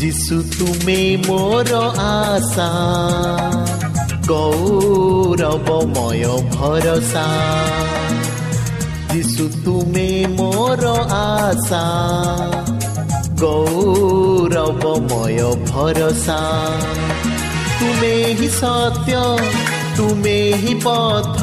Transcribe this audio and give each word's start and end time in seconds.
যিশু 0.00 0.36
তুমি 0.58 1.00
মোর 1.26 1.68
আশা 2.12 2.72
গৌরবময় 4.30 6.26
ভরসা 6.50 7.28
যিশু 9.12 9.44
তুমি 9.64 10.08
মোর 10.38 10.82
আশা 11.24 11.86
গৌরবময় 13.42 15.42
ভরসা 15.66 16.40
তুমে 17.78 18.14
হি 18.38 18.48
সত্য 18.60 19.10
তুমে 19.96 20.38
হি 20.62 20.74
পথ 20.84 21.38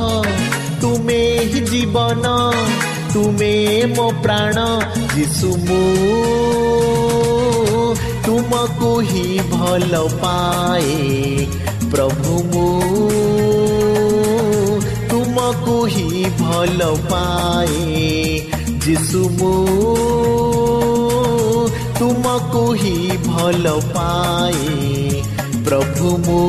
তুমে 0.81 1.21
হি 1.51 1.59
জীবন 1.71 2.25
তুমে 3.13 3.53
মো 3.95 4.07
প্রাণ 4.23 4.57
যিশু 5.15 5.49
মু 5.67 5.81
ତୁମକୁ 8.28 8.88
ହିଁ 9.10 9.36
ଭଲ 9.50 9.98
ପାଏ 10.22 10.96
ପ୍ରଭୁ 11.92 12.32
ମୁଁ 12.48 12.64
ତୁମକୁ 15.12 15.76
ହିଁ 15.94 16.24
ଭଲ 16.40 16.88
ପାଏ 17.06 17.86
ଯିଶୁ 18.84 19.22
ମୁଁ 19.38 19.54
ତୁମକୁ 22.00 22.64
ହିଁ 22.82 23.16
ଭଲ 23.28 23.74
ପାଏ 23.96 24.76
ପ୍ରଭୁ 25.64 26.12
ମୁଁ 26.26 26.44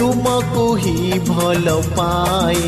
ତୁମକୁ 0.00 0.66
ହିଁ 0.84 1.20
ଭଲ 1.28 1.76
ପାଏ 1.92 2.64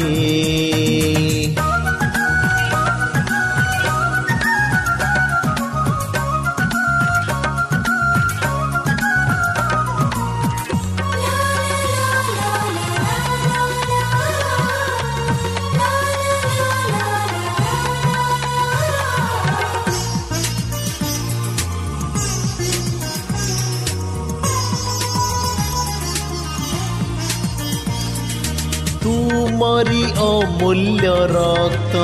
ଅମୂଲ୍ୟ 30.77 31.13
ରକ୍ତ 31.31 32.01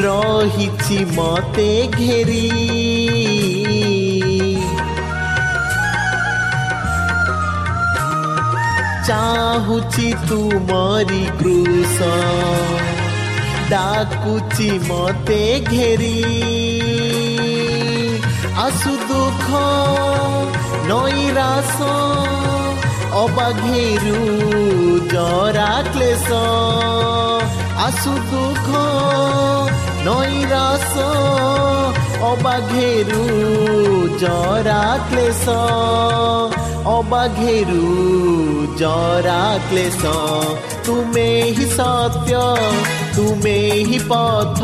ରହିଛି 0.00 0.98
ମତେ 1.16 1.68
ଘେରି 1.94 2.40
ଚାହୁଛି 9.08 10.08
ତୁମରି 10.26 11.22
କୃଷ 11.40 12.10
ଡାକୁଛି 13.72 14.68
ମତେ 14.88 15.40
ଘେରି 15.72 16.14
ଆସୁ 18.66 18.92
ଦୁଃଖ 19.08 19.64
ନଈରାସ 20.90 21.78
অবাঘেরু 23.21 24.19
জরা 25.13 25.73
ক্লেশ 25.91 26.27
আসু 27.85 28.13
দুঃখ 28.29 28.67
নৈরাস 30.05 30.93
অবাঘেরু 32.21 33.23
জরা 34.21 34.85
ক্লেশ 35.07 35.45
অবাঘেরু 36.91 37.85
জরা 38.77 39.43
ক্লেশ 39.69 40.01
তুমে 40.85 41.29
হি 41.55 41.65
সত্য 41.77 42.31
তুমে 43.15 43.59
হি 43.89 43.99
পথ 44.09 44.59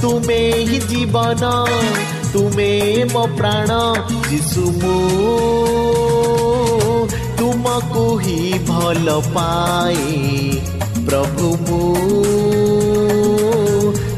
তুমে 0.00 0.42
হি 0.68 0.78
জীবন 0.88 1.42
তুমে 2.32 2.72
মো 3.12 3.22
প্রাণ 3.36 3.70
যিশু 4.28 4.64
মু 4.80 4.96
ତୁମକୁ 7.79 8.01
ହିଁ 8.19 8.57
ଭଲ 8.67 9.11
ପାଏ 9.33 10.07
ପ୍ରଭୁ 11.05 11.51
ମୁଁ 11.59 11.77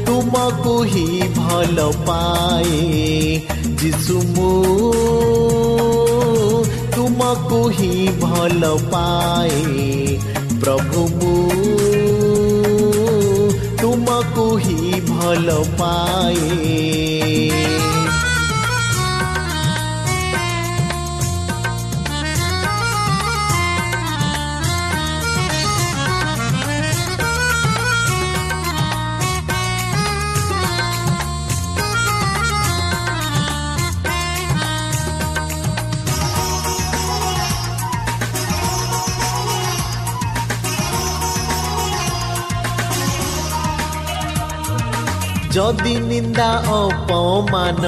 ତୁମକୁ 0.06 0.72
ହିଁ 0.92 1.28
ଭଲ 1.36 1.84
ପାଏ 2.08 2.80
ଯିଶୁ 3.82 4.16
ମୁଁ 4.30 4.48
ତୁମକୁ 6.96 7.60
ହିଁ 7.78 7.92
ଭଲ 8.24 8.72
ପାଏ 8.88 9.86
ପ୍ରଭୁ 10.64 11.06
ମୁଁ 11.14 11.36
ତୁମକୁ 13.82 14.48
ହିଁ 14.66 15.00
ଭଲ 15.12 15.46
ପାଏ 15.78 16.52
যদি 45.56 45.94
নিন্দা 46.10 46.50
অপমান, 46.80 47.84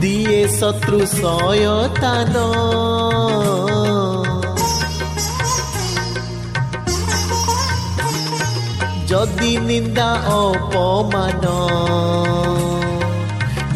দিয়ে 0.00 0.40
শত্রু 0.58 0.98
সয়তান 1.20 2.34
যদি 9.10 9.52
নিন্দা 9.68 10.10
অপমান, 10.42 11.44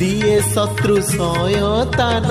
দিয়ে 0.01 0.37
শত্রু 0.55 0.97
সয়তান 1.17 2.31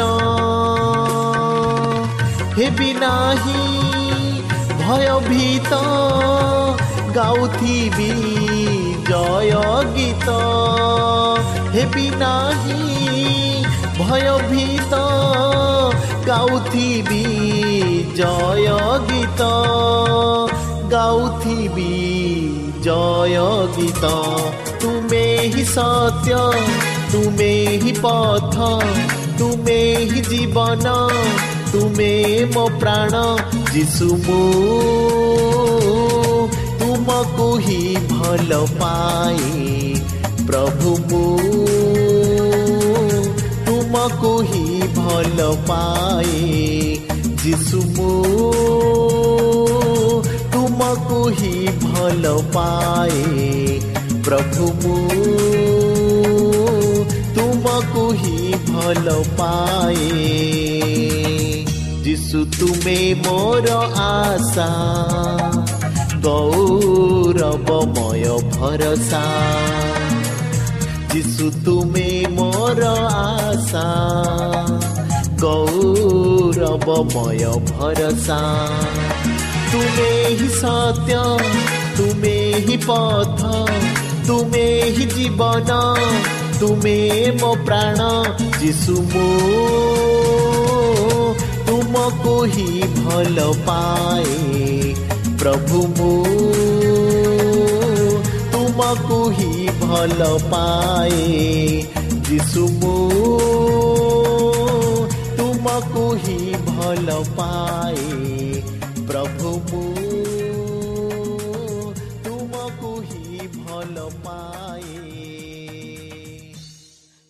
হেবি 2.58 2.92
নাহি, 3.02 3.62
ভয়ভীত, 4.82 5.72
গাউথিবি। 7.18 8.14
जय 9.10 9.54
गीत 9.94 10.28
हेबिना 11.76 12.34
भयभीत 14.00 14.94
गाथी 16.28 17.02
जय 18.18 18.68
गीत 19.10 19.42
गाथी 20.94 21.58
जय 22.86 23.38
गीत 23.78 24.06
तुमे 24.82 25.26
ही 25.56 25.64
सत्य, 25.66 26.36
तुमे 27.12 27.54
ही 27.84 27.92
पथ 28.06 28.56
तुम्हें 29.40 29.98
ही 29.98 30.22
जीवन 30.22 30.86
तुम्हें 31.72 32.56
मो 32.56 32.68
प्राण 32.80 33.12
जीशु 33.74 34.16
मू 34.28 35.79
ତୁମକୁ 37.10 37.46
ହିଁ 37.58 37.84
ଭଲ 38.10 38.58
ପାଏ 38.80 39.46
ପ୍ରଭୁ 40.48 40.92
ମୁଁ 41.06 41.22
ତୁମକୁ 43.68 44.34
ହିଁ 44.50 44.90
ଭଲ 44.98 45.48
ପାଏ 45.70 46.42
ଯିଶୁ 47.44 47.80
ମୁଁ 47.96 48.12
ତୁମକୁ 50.54 51.22
ହିଁ 51.40 51.56
ଭଲ 51.86 52.36
ପାଏ 52.54 53.26
ପ୍ରଭୁ 54.28 54.70
ମୁଁ 54.84 55.00
ତୁମକୁ 57.34 58.06
ହିଁ 58.22 58.62
ଭଲ 58.70 59.18
ପାଏ 59.42 60.14
ଯିଶୁ 62.06 62.46
ତୁମେ 62.60 63.00
ମୋର 63.26 63.82
ଆଶା 64.06 64.70
গৌরবময় 66.26 68.28
ভরসা 68.52 69.26
যিশু 71.12 71.46
তুমি 71.66 72.10
মোর 72.38 72.80
আশা 73.20 73.90
গৌরবময় 75.44 77.46
ভরসা 77.72 78.42
তুমি 79.72 80.12
হি 80.40 80.50
সত্য 80.62 81.12
তুমি 81.98 82.38
হি 82.66 82.76
পথ 82.88 83.40
তুমি 84.28 84.66
হি 84.96 85.06
জীবন 85.16 85.70
তুমি 86.60 86.98
মো 87.42 87.52
প্রাণ 87.66 88.00
যিশু 88.60 88.96
মো 89.14 89.28
তুমকু 91.66 92.36
হি 92.46 92.70
ভাল 92.98 93.38
পায়ে 93.66 94.89
ପ୍ରଭୁ 95.40 95.80
ମୁଁ 95.98 96.12
ତୁମକୁ 98.52 99.20
ହିଁ 99.30 99.68
ଭଲ 99.82 100.22
ପାଏ 100.52 101.22
ଯିଶୁ 102.30 102.64
ମୁଁ 102.80 102.96
ତୁମକୁ 105.38 106.06
ହିଁ 106.16 106.40
ଭଲ 106.68 107.08
ପାଏ 107.38 108.10
ପ୍ରଭୁ 109.08 109.54
ମୁଁ 109.72 109.90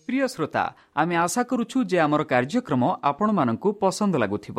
প্রিয় 0.08 0.28
শ্রোতা 0.28 0.64
আমি 0.94 1.16
আশা 1.16 1.42
করুছু 1.42 1.84
যে 1.84 2.00
আমার 2.00 2.24
কার্যক্রম 2.24 2.82
আপনার 3.02 3.56
পসন্দ 3.80 4.16
লাগুব 4.16 4.58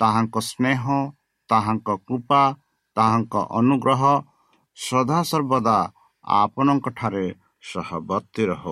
ତାହାଙ୍କ 0.00 0.36
ସ୍ନେହ 0.40 0.82
ତାହାଙ୍କ 1.50 1.88
କୃପା 2.06 2.42
ତାହାଙ୍କ 2.96 3.34
ଅନୁଗ୍ରହ 3.58 4.02
ସଦାସର୍ବଦା 4.76 5.78
ଆପଣଙ୍କଠାରେ 6.24 7.26
ସହବର୍ତ୍ତୀ 7.62 8.42
ରହ। 8.50 8.64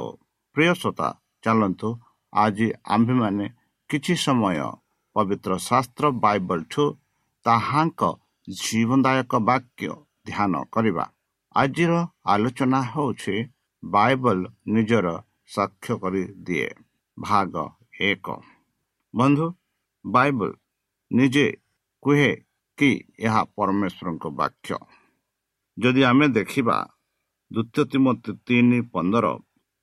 ପ୍ରିୟସତା 0.56 1.08
ଚାଲନ୍ତୁ 1.44 1.88
ଆଜି 2.32 2.68
ଆମ୍ଭେମାନେ 2.94 3.46
କିଛି 3.90 4.14
ସମୟ 4.16 4.58
ପବିତ୍ର 5.16 5.50
ଶାସ୍ତ୍ର 5.68 6.04
ବାଇବଲଠୁ 6.24 6.84
ତାହାଙ୍କ 7.46 8.02
ଜୀବନଦାୟକ 8.48 9.32
ବାକ୍ୟ 9.50 9.90
ଧ୍ୟାନ 10.26 10.52
କରିବା। 10.74 11.04
ଆଜିର 11.54 11.92
ଆଲୋଚନା 12.26 12.80
ହେଉଛି 12.92 13.36
ବାଇବଲ 13.82 14.38
ନିଜର 14.74 15.06
ସାକ୍ଷ୍ୟ 15.54 15.92
କରିଦିଏ। 16.02 16.68
ଭାଗ 17.18 17.54
ଏକ। 18.00 18.26
ବନ୍ଧୁ 19.14 19.46
ବାଇବଲ 20.04 20.50
ନିଜେ 21.10 21.46
କୁହେ 22.02 22.30
କି 22.78 22.90
ଏହା 23.18 23.42
ପରମେଶ୍ୱରଙ୍କ 23.56 24.24
ବାକ୍ୟ। 24.40 24.76
ଯଦି 25.76 26.02
ଆମେ 26.04 26.26
ଦେଖିବା 26.28 26.76
ଦ୍ୱିତୀୟ 27.50 27.82
ତିମତି 27.92 28.30
ତିନି 28.46 28.78
ପନ୍ଦର 28.92 29.26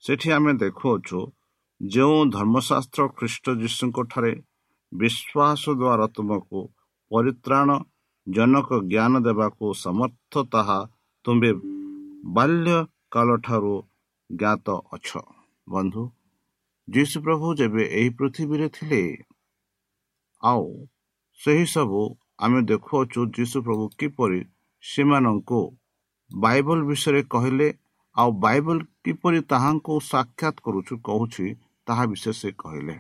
ସେଠି 0.04 0.30
ଆମେ 0.38 0.52
ଦେଖୁଅଛୁ 0.64 1.20
ଯେଉଁ 1.82 2.18
ଧର୍ମଶାସ୍ତ୍ର 2.36 3.02
ଖ୍ରୀଷ୍ଟ 3.18 3.46
ଯୀଶୁଙ୍କ 3.62 3.98
ଠାରେ 4.12 4.34
ବିଶ୍ୱାସ 4.92 5.64
ଦ୍ୱାରା 5.82 6.06
ତୁମକୁ 6.16 6.60
ପରିତ୍ରାଣ 7.12 7.70
ଜନକ 8.28 8.70
ଜ୍ଞାନ 8.92 9.14
ଦେବାକୁ 9.20 9.66
ସମର୍ଥ 9.76 10.34
ତାହା 10.54 10.80
ତୁମ୍ଭେ 11.26 11.52
ବାଲ୍ୟକାଳଠାରୁ 12.36 13.76
ଜ୍ଞାତ 14.30 14.68
ଅଛ। 14.94 15.10
ବନ୍ଧୁ 15.68 16.04
ଯୀଶୁ 16.88 17.18
ପ୍ରଭୁ 17.26 17.48
ଯେବେ 17.56 17.84
ଏହି 18.00 18.10
ପୃଥିବୀରେ 18.18 18.68
ଥିଲେ 18.70 19.02
ଆଉ 20.44 20.66
ସେହି 21.40 21.66
ସବୁ 21.66 22.02
ଆମେ 22.40 22.60
ଦେଖୁଅଛୁ 22.70 23.22
ଯୀଶୁ 23.38 23.62
ପ୍ରଭୁ 23.68 23.86
କିପରି 24.00 24.42
ସେମାନଙ୍କୁ 24.84 25.62
ବାଇବଲ 26.32 26.80
ବିଷୟରେ 26.90 27.22
କହିଲେ 27.34 27.68
ଆଉ 28.16 28.30
ବାଇବଲ 28.40 28.78
କିପରି 29.06 29.40
ତାହାଙ୍କୁ 29.52 29.94
ସାକ୍ଷାତ 30.10 30.56
କରୁଛୁ 30.66 30.96
କହୁଛି 31.08 31.46
ତାହା 31.88 32.04
ବିଷୟ 32.12 32.34
ସେ 32.34 32.50
କହିଲେ। 32.64 32.96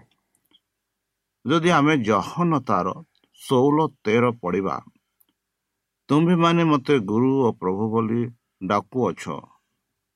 ଯଦି 1.45 1.69
ଆମେ 1.77 1.93
ଜହନ 2.07 2.59
ତାର 2.69 2.87
ଷୋହଳ 3.41 3.87
ତେର 4.05 4.31
ପଡ଼ିବା 4.41 4.75
ତୁମ୍ଭେମାନେ 6.09 6.63
ମୋତେ 6.63 6.95
ଗୁରୁ 7.09 7.31
ଓ 7.47 7.49
ପ୍ରଭୁ 7.61 7.83
ବୋଲି 7.93 8.21
ଡାକୁଅଛ 8.63 9.23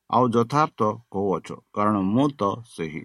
ଆଉ 0.10 0.24
ଯଥାର୍ଥ 0.36 0.80
କହୁଅଛ 1.12 1.48
କାରଣ 1.74 1.96
ମୁଁ 2.12 2.28
ତ 2.40 2.44
ସେହି। 2.76 3.04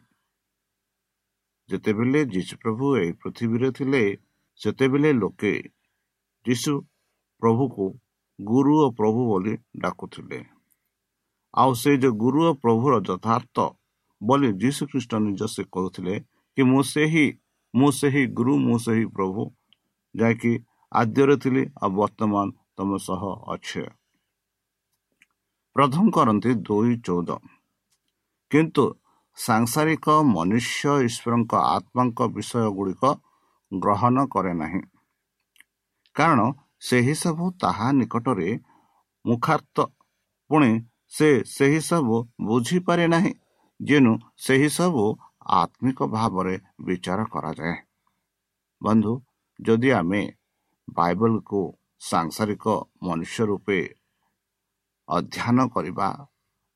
ଯେତେବେଳେ 1.69 2.21
ଯୀଶୁ 2.35 2.55
ପ୍ରଭୁ 2.63 2.85
ଏହି 2.99 3.13
ପୃଥିବୀରେ 3.23 3.71
ଥିଲେ 3.79 4.03
ସେତେବେଳେ 4.61 5.13
ଲୋକେ 5.13 5.53
ଯୀଶୁ 6.47 6.73
ପ୍ରଭୁକୁ 7.43 7.85
ଗୁରୁ 8.39 8.75
ଓ 8.85 8.91
ପ୍ରଭୁ 8.91 9.21
ବୋଲି 9.27 9.55
ଡାକୁଥିଲେ। 9.77 10.39
ଆଉ 11.55 11.71
ସେ 11.75 11.91
ଯେଉଁ 11.97 12.15
ଗୁରୁ 12.15 12.41
ଓ 12.49 12.53
ପ୍ରଭୁର 12.55 12.93
ଯଥାର୍ଥ 13.09 13.57
ବୋଲି 14.21 14.49
ଯୀଶୁ 14.53 14.83
ଖ୍ରୀଷ୍ଟ 14.87 15.13
ନିଜ 15.15 15.41
ସେ 15.47 15.63
କହୁଥିଲେ 15.73 16.15
କି 16.57 16.63
ମୁଁ 16.63 16.83
ସେହି 16.83 17.27
ମୁଁ 17.75 17.91
ସେହି 17.91 18.23
ଗୁରୁ 18.27 18.53
ମୁଁ 18.59 18.79
ସେହି 18.79 19.05
ପ୍ରଭୁ 19.07 19.43
ଯାହାକି 20.15 20.53
ଆଦ୍ୟରେ 20.93 21.37
ଥିଲି 21.37 21.63
ଆଉ 21.83 21.91
ବର୍ତ୍ତମାନ 21.91 22.47
ତମ 22.77 22.91
ସହ 22.99 23.23
ଅଛେ। 23.55 23.85
ପ୍ରଥମ 25.77 26.05
କରନ୍ତି 26.11 26.51
ଦୁଇ 26.55 26.95
ଚଉଦ। 27.05 27.31
କିନ୍ତୁ 28.51 28.85
ସାଂସାରିକ 29.39 30.07
ମନୁଷ୍ୟ 30.35 30.91
ଈଶ୍ୱରଙ୍କ 31.09 31.53
ଆତ୍ମାଙ୍କ 31.77 32.21
ବିଷୟ 32.29 32.65
ଗୁଡ଼ିକ 32.71 33.05
ଗ୍ରହଣ 33.73 34.27
କରେ 34.27 34.53
ନାହିଁ। 34.55 34.83
କାରଣ 36.17 36.41
ସେହି 36.81 37.15
ସବୁ 37.15 37.45
ତାହା 37.61 37.87
ନିକଟରେ 37.93 38.49
ମୁଖାର୍ଥ 39.25 39.77
ପୁଣି 40.51 40.71
ସେ 41.09 41.29
ସେହି 41.47 41.81
ସବୁ 41.81 42.17
ବୁଝିପାରେ 42.41 43.05
ନାହିଁ 43.09 43.33
ଯେଣୁ 43.81 44.13
ସେହି 44.37 44.69
ସବୁ 44.69 45.05
ଆତ୍ମିକ 45.55 45.99
ଭାବରେ 46.07 46.55
ବିଚାର 46.85 47.21
କରାଯାଏ। 47.25 47.77
ବନ୍ଧୁ 48.83 49.13
ଯଦି 49.61 49.91
ଆମେ 49.91 50.23
ବାଇବଲକୁ 50.89 51.61
ସାଂସାରିକ 52.01 52.65
ମନୁଷ୍ୟ 53.03 53.43
ରୂପେ 53.47 53.79
ଅଧ୍ୟୟନ 55.09 55.59
କରିବା 55.69 56.09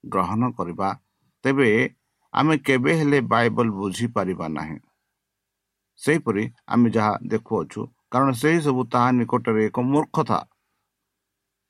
ଗ୍ରହଣ 0.04 0.42
କରିବା 0.50 0.88
ତେବେ 1.44 1.68
ଆମେ 2.34 2.54
କେବେ 2.58 2.92
ହେଲେ 2.98 3.18
ବାଇବଲ 3.20 3.68
ବୁଝିପାରିବା 3.70 4.46
ନାହିଁ। 4.48 4.78
ସେହିପରି 6.00 6.44
ଆମେ 6.66 6.88
ଯାହା 6.96 7.12
ଦେଖୁଅଛୁ। 7.30 7.80
କାରଣ 8.12 8.30
ସେହି 8.40 8.58
ସବୁ 8.66 8.82
ତାହା 8.92 9.08
ନିକଟରେ 9.18 9.62
ଏକ 9.68 9.76
ମୂର୍ଖତା। 9.92 10.38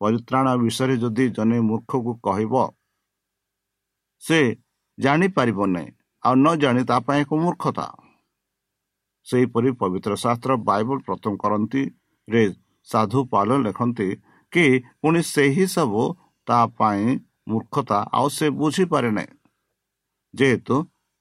ପରିତ୍ରାଣ 0.00 0.47
ବିଷୟରେ 0.62 0.97
ଯଦି 1.02 1.25
ଜଣେ 1.37 1.59
ମୂର୍ଖକୁ 1.68 2.12
କହିବ 2.26 2.54
ସେ 4.23 4.40
ଜାଣିପାରିବ 4.99 5.59
ନାହିଁ 5.66 5.90
ଆଉ 6.23 6.35
ନ 6.37 6.47
ଜାଣି 6.62 6.83
ତା 6.90 6.97
ପାଇଁ 7.06 7.21
ଏକ 7.23 7.30
ମୂର୍ଖତା। 7.45 7.87
ସେହିପରି 9.26 9.71
ପବିତ୍ର 9.80 10.12
ଶାସ୍ତ୍ର 10.25 10.52
ବାଇବଲ 10.68 10.99
ପ୍ରଥମ 11.06 11.33
କରନ୍ତିରେ 11.42 12.45
ସାଧୁ 12.88 13.21
ପାଲ 13.33 13.49
ଲେଖନ୍ତି 13.66 14.09
କି 14.52 14.64
ପୁଣି 15.00 15.21
ସେହି 15.35 15.66
ସବୁ 15.66 16.02
ତା 16.47 16.59
ପାଇଁ 16.78 17.04
ମୂର୍ଖତା 17.49 17.99
ଆଉ 18.18 18.28
ସେ 18.28 18.47
ବୁଝିପାରେ 18.61 19.11
ନାହିଁ। 19.16 19.33
ଯେହେତୁ 20.35 20.76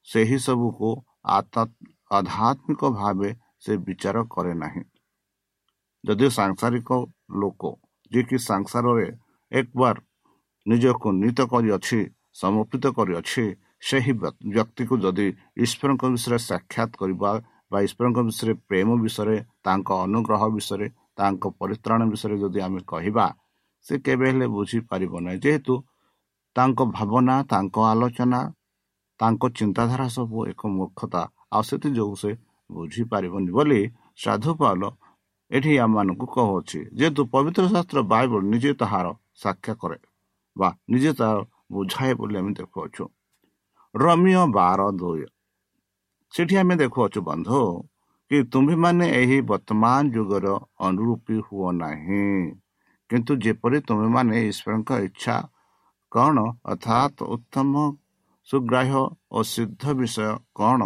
ସେହି 0.08 0.38
ସବୁକୁ 0.46 0.90
ଆଧ୍ୟାତ୍ମିକ 2.16 2.82
ଭାବେ 2.98 3.30
ସେ 3.64 3.74
ବିଚାର 3.86 4.18
କରେ 4.34 4.54
ନାହିଁ 4.62 4.84
ଯଦି 6.04 6.28
ସାଂସାରିକ 6.34 6.90
ଲୋକ 7.42 7.62
ଯିଏକି 8.12 8.38
ସଂସାରରେ 8.44 9.08
ଏକବାର 9.52 9.96
ନିଜକୁ 10.66 11.08
ନୀତ 11.16 11.40
କରିଅଛି 11.52 12.00
ସମର୍ପିତ 12.36 12.86
କରିଅଛି 12.98 13.46
ସେହି 13.82 14.14
ବ୍ୟକ୍ତିକୁ 14.22 14.96
ଯଦି 14.98 15.28
ଈଶ୍ୱରଙ୍କ 15.58 16.04
ବିଷୟରେ 16.14 16.40
ସାକ୍ଷାତ 16.44 16.92
କରିବା 17.02 17.32
ବା 17.72 17.80
ଈଶ୍ୱରଙ୍କ 17.88 18.20
ବିଷୟରେ 18.28 18.54
ପ୍ରେମ 18.70 18.90
ବିଷୟରେ 19.04 19.38
ତାଙ୍କ 19.64 19.90
ଅନୁଗ୍ରହ 20.06 20.44
ବିଷୟରେ 20.56 20.88
ତାଙ୍କ 21.18 21.44
ପରିତ୍ରାଣ 21.60 22.02
ବିଷୟରେ 22.12 22.36
ଯଦି 22.44 22.60
ଆମେ 22.68 22.82
କହିବା 22.88 23.26
ସେ 23.86 23.94
କେବେ 24.06 24.26
ହେଲେ 24.30 24.48
ବୁଝିପାରିବ 24.56 25.14
ନାହିଁ 25.26 25.40
ଯେହେତୁ 25.40 25.74
ତାଙ୍କ 26.56 26.80
ଭାବନା 26.92 27.36
ତାଙ୍କ 27.52 27.76
ଆଲୋଚନା 27.92 28.42
ତାଙ୍କ 29.20 29.44
ଚିନ୍ତାଧାରା 29.58 30.08
ସବୁ 30.10 30.38
ଏକ 30.52 30.62
ମୂର୍ଖତା 30.76 31.24
ଆଉ 31.56 31.62
ସେଥିଯୋଗୁଁ 31.70 32.16
ସେ 32.22 32.32
ବୁଝିପାରିବନି 32.70 33.50
ବୋଲି 33.58 33.82
ସାଧୁ 34.24 34.52
ପାଲ 34.62 34.82
ଏଠି 35.52 35.74
ଆମମାନଙ୍କୁ 35.86 36.26
କହୁଅଛି 36.36 36.80
ଯେହେତୁ 36.98 37.22
ପବିତ୍ର 37.34 37.66
ଶାସ୍ତ୍ର 37.74 38.00
ବାଇବଲ 38.14 38.42
ନିଜେ 38.54 38.72
ତାହାର 38.82 39.08
ସାକ୍ଷା 39.44 39.74
କରେ 39.82 39.98
ବା 40.56 40.70
ନିଜେ 40.92 41.12
ତାହାର 41.20 41.40
ବୁଝାଏ 41.74 42.14
ବୋଲି 42.20 42.36
ଆମେ 42.40 42.52
ଦେଖୁଅଛୁ। 42.60 43.04
ରମିୟ 43.96 44.42
ବାର 44.56 44.80
ଦୁଇ। 45.00 45.26
ସେଠି 46.34 46.56
ଆମେ 46.62 46.76
ଦେଖୁଅଛୁ 46.82 47.20
ବନ୍ଧୁ 47.30 47.60
କି 48.32 48.38
ତୁମ୍ଭେମାନେ 48.52 49.06
ଏହି 49.20 49.38
ବର୍ତ୍ତମାନ 49.50 50.02
ଯୁଗର 50.16 50.46
ଅନୁରୂପୀ 50.88 51.36
ହୁଅ 51.46 51.70
ନାହିଁ। 51.82 52.26
କିନ୍ତୁ 53.10 53.32
ଯେପରି 53.44 53.78
ତୁମେମାନେ 53.88 54.36
ଈଶ୍ୱରଙ୍କ 54.50 54.90
ଇଚ୍ଛା 55.08 55.36
କ'ଣ 56.12 56.38
ଅର୍ଥାତ୍ 56.72 57.20
ଉତ୍ତମ 57.36 57.74
ସୁଗ୍ରାହ୍ୟ 58.48 59.04
ଓ 59.32 59.38
ସିଦ୍ଧ 59.52 59.84
ବିଷୟ 60.00 60.30
କ'ଣ 60.58 60.82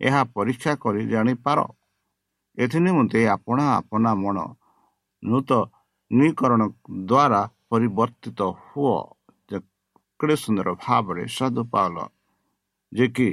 ଏହା 0.00 0.22
ପରୀକ୍ଷା 0.36 0.72
କରି 0.82 1.02
ଜାଣିପାର। 1.12 1.58
ଏଥି 2.58 2.78
ନିମନ୍ତେ 2.86 3.20
ଆପଣ 3.34 3.58
ଆପଣା 3.78 4.10
ମନ 4.22 4.36
ନୂତନୀକରଣ 5.22 6.60
ଦ୍ୱାରା 7.08 7.40
ପରିବର୍ତ୍ତିତ 7.70 8.40
ହୁଅ। 8.64 8.96
କେଡ଼େ 10.20 10.36
ସୁନ୍ଦର 10.42 10.68
ଭାବରେ 10.82 11.24
ସାଧୁ 11.36 11.62
ପାଲ 11.72 11.94
କି 13.12 13.28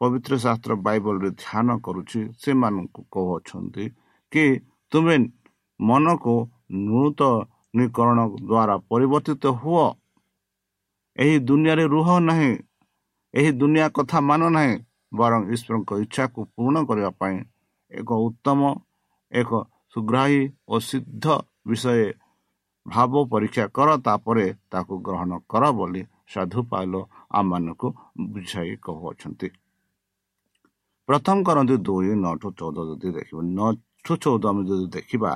ପବିତ୍ର 0.00 0.32
ଶାସ୍ତ୍ର 0.44 0.72
ବାଇବଲରେ 0.86 1.30
ଧ୍ୟାନ 1.42 1.68
କରୁଛି 1.84 2.20
ସେମାନଙ୍କୁ 2.42 3.00
କହୁଅଛନ୍ତି 3.12 3.84
କି 4.32 4.44
ତୁମେ 4.92 5.16
ମନକୁ 5.80 6.34
ନୂତନୀକରଣ 6.86 8.18
ଦ୍ୱାରା 8.40 8.76
ପରିବର୍ତ୍ତିତ 8.90 9.44
ହୁଅ। 9.60 9.86
ଏହି 11.16 11.36
ଦୁନିଆରେ 11.48 11.84
ରୁହ 11.94 12.08
ନାହିଁ 12.28 12.52
ଏହି 13.34 13.50
ଦୁନିଆ 13.60 13.86
କଥା 13.96 14.18
ମାନ 14.28 14.42
ନାହିଁ 14.56 14.74
ବରଂ 15.12 15.40
ଈଶ୍ୱରଙ୍କ 15.54 15.90
ଇଚ୍ଛାକୁ 16.04 16.40
ପୂର୍ଣ୍ଣ 16.54 16.76
କରିବା 16.88 17.10
ପାଇଁ 17.20 17.36
ଏକ 17.92 18.10
ଉତ୍ତମ 18.26 18.60
ଏକ 19.32 19.50
ସୁଗ୍ରାହୀ 19.92 20.42
ଓ 20.68 20.74
ସିଦ୍ଧ 20.88 21.26
ବିଷୟ 21.68 22.04
ଭାବ 22.86 23.12
ପରୀକ୍ଷା 23.32 23.64
କର 23.76 23.88
ତାପରେ 24.06 24.46
ତାକୁ 24.72 24.94
ଗ୍ରହଣ 25.06 25.30
କର 25.50 25.64
ବୋଲି 25.78 26.02
ସାଧୁ 26.32 26.60
ପାଇଲ 26.70 26.94
ଆମମାନଙ୍କୁ 27.30 27.88
ବୁଝାଇ 28.32 28.72
କହୁଅଛନ୍ତି। 28.84 29.48
ପ୍ରଥମ 31.08 31.36
କରନ୍ତି 31.46 31.76
ଦୁଇ 31.86 32.12
ନଅଠୁ 32.24 32.48
ଚଉଦ 32.58 32.78
ଯଦି 32.88 33.08
ଦେଖିବା 33.16 33.42
ନଅଠୁ 33.50 34.12
ଚଉଦ 34.22 34.44
ଆମେ 34.50 34.62
ଯଦି 34.68 34.86
ଦେଖିବା 34.96 35.32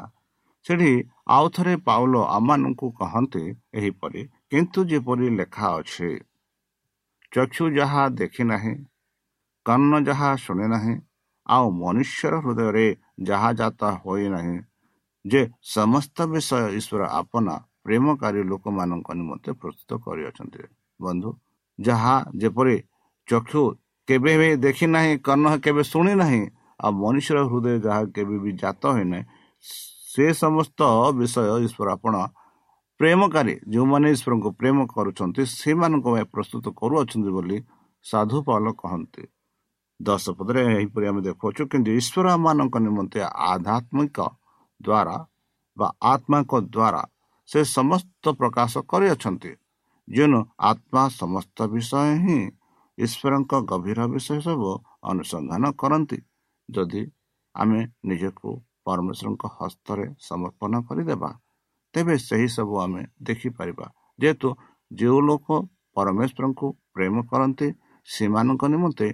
ସେଠି 0.66 0.92
ଆଉ 1.28 1.46
ଥରେ 1.54 1.74
ପାଉଲ 1.86 2.14
ଆମମାନଙ୍କୁ 2.36 2.86
କହନ୍ତି 3.00 3.44
ଏହିପରି 3.78 4.20
କିନ୍ତୁ 4.50 4.80
ଯେପରି 4.90 5.26
ଲେଖା 5.38 5.66
ଅଛି 5.78 6.10
ଚକ୍ଷୁ 7.32 7.64
ଯାହା 7.78 8.02
ଦେଖି 8.20 8.42
ନାହିଁ 8.52 8.74
କର୍ଣ୍ଣ 9.66 9.92
ଯାହା 10.08 10.30
ଶୁଣେ 10.44 10.66
ନାହିଁ 10.74 10.94
ଆଉ 11.46 11.66
ମନୁଷ୍ୟର 11.82 12.34
ହୃଦୟରେ 12.44 12.86
ଯାହା 13.28 13.50
ଜାତ 13.60 13.80
ହୋଇନାହିଁ 14.02 14.56
ଯେ 15.24 15.40
ସମସ୍ତ 15.74 16.16
ବିଷୟ 16.32 16.60
ଈଶ୍ୱର 16.78 17.02
ଆପନା 17.20 17.54
ପ୍ରେମକାରୀ 17.84 18.40
ଲୋକମାନଙ୍କ 18.50 19.08
ନିମନ୍ତେ 19.20 19.50
ପ୍ରସ୍ତୁତ 19.60 19.90
କରିଅଛନ୍ତି। 20.04 20.62
ବନ୍ଧୁ 21.00 21.30
ଯାହା 21.78 22.14
ଯେପରି 22.40 22.76
ଚକ୍ଷୁ 23.28 23.62
କେବେ 24.08 24.32
ବି 24.40 24.48
ଦେଖି 24.64 24.86
ନାହିଁ 24.94 25.12
କର୍ଣ୍ଣ 25.26 25.46
କେବେ 25.64 25.82
ଶୁଣି 25.92 26.14
ନାହିଁ 26.22 26.42
ଆଉ 26.84 26.92
ମନୁଷ୍ୟର 27.02 27.38
ହୃଦୟ 27.50 27.76
ଯାହା 27.86 28.02
କେବେ 28.14 28.36
ବି 28.44 28.50
ଜାତ 28.62 28.82
ହୋଇନାହିଁ 28.94 29.22
ସେ 30.12 30.26
ସମସ୍ତ 30.42 30.80
ବିଷୟ 31.18 31.44
ଈଶ୍ୱର 31.66 31.88
ଆପଣ 31.96 32.14
ପ୍ରେମକାରୀ 33.00 33.54
ଯେଉଁମାନେ 33.72 34.08
ଈଶ୍ୱରଙ୍କୁ 34.16 34.50
ପ୍ରେମ 34.60 34.78
କରୁଛନ୍ତି 34.92 35.42
ସେମାନଙ୍କ 35.60 36.06
ପାଇଁ 36.14 36.26
ପ୍ରସ୍ତୁତ 36.34 36.64
କରୁଅଛନ୍ତି 36.80 37.30
ବୋଲି 37.36 37.58
ସାଧୁ 38.04 38.38
ପାଲ 38.48 38.64
କହନ୍ତି। 38.82 39.22
ଦଶ 40.00 40.24
ପଦରେ 40.38 40.60
ଏହିପରି 40.68 41.06
ଆମେ 41.10 41.20
ଦେଖୁଅଛୁ 41.22 41.62
କିନ୍ତୁ 41.70 41.90
ଈଶ୍ୱର 42.00 42.26
ମାନଙ୍କ 42.38 42.74
ନିମନ୍ତେ 42.86 43.20
ଆଧ୍ୟାତ୍ମିକ 43.50 44.18
ଦ୍ୱାରା 44.80 45.16
ବା 45.76 45.88
ଆତ୍ମାଙ୍କ 46.12 46.52
ଦ୍ୱାରା 46.66 47.02
ସେ 47.48 47.60
ସମସ୍ତ 47.70 48.24
ପ୍ରକାଶ 48.34 48.72
କରିଅଛନ୍ତି 48.90 49.52
ଯେଣୁ 50.08 50.38
ଆତ୍ମା 50.70 51.02
ସମସ୍ତ 51.14 51.58
ବିଷୟ 51.72 52.02
ହିଁ 52.24 52.38
ଈଶ୍ୱରଙ୍କ 52.98 53.52
ଗଭୀର 53.70 54.00
ବିଷୟ 54.12 54.38
ସବୁ 54.46 54.70
ଅନୁସନ୍ଧାନ 55.10 55.64
କରନ୍ତି 55.74 56.18
ଯଦି 56.68 57.02
ଆମେ 57.54 57.80
ନିଜକୁ 58.04 58.50
ପରମେଶ୍ୱରଙ୍କ 58.84 59.44
ହସ୍ତରେ 59.58 60.06
ସମର୍ପଣ 60.20 60.72
କରିଦେବା 60.88 61.30
ତେବେ 61.94 62.14
ସେହି 62.18 62.48
ସବୁ 62.56 62.74
ଆମେ 62.84 63.02
ଦେଖିପାରିବା 63.22 63.86
ଯେହେତୁ 64.18 64.48
ଯେଉଁ 64.90 65.20
ଲୋକ 65.28 65.46
ପରମେଶ୍ୱରଙ୍କୁ 65.96 66.66
ପ୍ରେମ 66.94 67.14
କରନ୍ତି 67.30 67.68
ସେମାନଙ୍କ 68.08 68.62
ନିମନ୍ତେ 68.74 69.08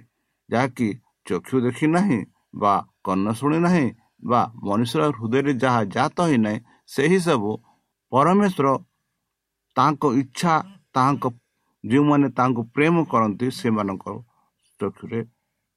ଯାହାକି 0.51 0.87
ଚକ୍ଷୁ 1.25 1.57
ଦେଖି 1.65 1.87
ନାହିଁ 1.87 2.19
ବା 2.61 2.73
କର୍ଣ୍ଣ 3.05 3.27
ଶୁଣି 3.39 3.59
ନାହିଁ 3.65 3.87
ବା 4.29 4.41
ମନୁଷ୍ୟର 4.67 5.01
ହୃଦୟରେ 5.17 5.53
ଯାହା 5.63 5.81
ଜାତ 5.95 6.17
ହୋଇନାହିଁ 6.21 6.59
ସେହି 6.89 7.19
ସବୁ 7.27 7.51
ପରମେଶ୍ୱର 8.11 8.67
ତାଙ୍କ 9.75 10.03
ଇଚ୍ଛା 10.21 10.53
ତାହାଙ୍କ 10.95 11.25
ଯେଉଁମାନେ 11.83 12.27
ତାଙ୍କୁ 12.37 12.61
ପ୍ରେମ 12.75 12.95
କରନ୍ତି 13.11 13.47
ସେମାନଙ୍କ 13.59 14.05
ଚକ୍ଷୁରେ 14.79 15.19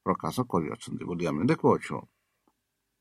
ପ୍ରକାଶ 0.06 0.36
କରିଅଛନ୍ତି 0.50 1.02
ବୋଲି 1.08 1.24
ଆମେ 1.30 1.42
ଦେଖୁଅଛୁ। 1.50 1.96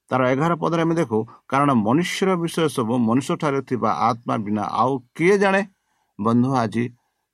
ତାର 0.10 0.22
ଏଗାର 0.34 0.54
ପଦରେ 0.62 0.82
ଆମେ 0.86 0.96
ଦେଖୁ 1.02 1.18
କାରଣ 1.50 1.70
ମନୁଷ୍ୟର 1.88 2.30
ବିଷୟ 2.42 2.68
ସବୁ 2.76 2.94
ମନୁଷ୍ୟଠାରେ 3.08 3.60
ଥିବା 3.70 3.90
ଆତ୍ମା 4.10 4.36
ବିନା 4.46 4.64
ଆଉ 4.82 4.94
କିଏ 5.16 5.36
ଜାଣେ? 5.44 5.62
ବନ୍ଧୁ 6.20 6.50
ଆଜି 6.62 6.84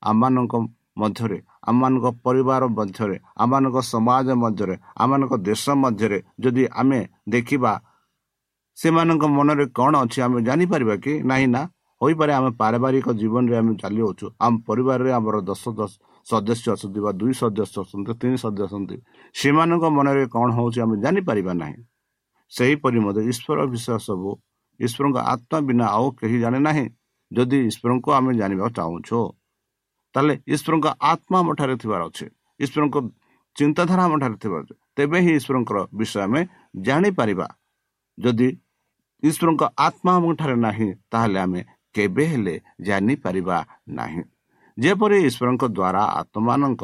ଆମମାନଙ୍କ 0.02 0.54
ମଧ୍ୟରେ 1.02 1.40
ଆମମାନଙ୍କ 1.70 2.08
ପରିବାର 2.26 2.64
ମଧ୍ୟରେ 2.78 3.18
ଆମମାନଙ୍କ 3.44 3.78
ସମାଜ 3.94 4.28
ମଧ୍ୟରେ 4.44 4.76
ଆମମାନଙ୍କ 5.04 5.34
ଦେଶ 5.48 5.64
ମଧ୍ୟରେ 5.84 6.20
ଯଦି 6.44 6.64
ଆମେ 6.82 7.00
ଦେଖିବା 7.30 7.72
ସେମାନଙ୍କ 8.78 9.24
ମନରେ 9.38 9.66
କ'ଣ 9.78 9.94
ଅଛି 10.04 10.20
ଆମେ 10.26 10.40
ଜାଣିପାରିବା 10.48 10.96
କି? 11.04 11.14
ନାହିଁ 11.30 11.48
ନା? 11.56 11.62
ହୋଇପାରେ 12.02 12.32
ଆମେ 12.40 12.50
ପାରିବାରିକ 12.62 13.08
ଜୀବନରେ 13.22 13.56
ଆମେ 13.62 13.74
ଚାଲିଅଛୁ। 13.82 14.26
ଆମ 14.46 14.54
ପରିବାରରେ 14.68 15.12
ଆମର 15.20 15.36
ଦଶ 15.50 15.64
ଦଶ 15.80 15.92
ସଦସ୍ୟ 16.28 16.68
ଅଛନ୍ତି 16.74 17.00
ବା 17.06 17.12
ଦୁଇ 17.20 17.34
ସଦସ୍ୟ 17.42 17.78
ଅଛନ୍ତି 17.84 18.12
ତିନି 18.22 18.38
ସଦସ୍ୟ 18.44 18.64
ଅଛନ୍ତି। 18.68 18.96
ସେମାନଙ୍କ 19.36 19.84
ମନରେ 19.98 20.24
କ'ଣ 20.34 20.48
ହେଉଛି 20.58 20.80
ଆମେ 20.86 20.96
ଜାଣିପାରିବା 21.04 21.54
ନାହିଁ। 21.62 21.78
ସେହିପରି 22.52 23.00
ମଧ୍ୟ 23.06 23.20
ଈଶ୍ୱର 23.32 23.60
ବିଷୟ 23.74 23.98
ସବୁ 24.08 24.30
ଈଶ୍ୱରଙ୍କ 24.80 25.18
ଆତ୍ମା 25.34 25.58
ବିନା 25.68 25.86
ଆଉ 25.98 26.06
କେହି 26.20 26.38
ଜାଣେ 26.44 26.60
ନାହିଁ। 26.68 26.86
ଯଦି 27.32 27.58
ଈଶ୍ୱରଙ୍କୁ 27.70 28.10
ଆମେ 28.18 28.32
ଜାଣିବାକୁ 28.40 28.72
ଚାହୁଁଛୁ 28.80 29.20
ତାହେଲେ 30.16 30.34
ଈଶ୍ୱରଙ୍କ 30.54 30.88
ଆତ୍ମା 31.12 31.38
ଆମ 31.40 31.48
ଠାରେ 31.60 31.76
ଥିବାର 31.82 32.02
ଅଛି। 32.10 32.26
ଈଶ୍ୱରଙ୍କ 32.60 32.98
ଚିନ୍ତାଧାରା 33.56 34.04
ଆମଠାରେ 34.08 34.36
ଥିବା 34.44 34.60
ତେବେ 34.96 35.18
ହିଁ 35.26 35.32
ଈଶ୍ୱରଙ୍କର 35.40 35.78
ବିଷୟ 36.00 36.18
ଆମେ 36.26 36.42
ଜାଣିପାରିବା। 36.88 37.48
ଯଦି 38.18 38.50
ଈଶ୍ୱରଙ୍କ 39.24 39.64
ଆତ୍ମା 39.88 40.12
ଆମଠାରେ 40.20 40.56
ନାହିଁ 40.66 40.90
ତାହେଲେ 41.12 41.40
ଆମେ 41.46 41.62
କେବେ 41.96 42.24
ହେଲେ 42.32 42.56
ଜାଣିପାରିବା 42.88 43.58
ନାହିଁ। 43.90 44.24
ଯେପରି 44.78 45.18
ଈଶ୍ୱରଙ୍କ 45.30 45.64
ଦ୍ୱାରା 45.78 46.04
ଆତ୍ମମାନଙ୍କ 46.20 46.84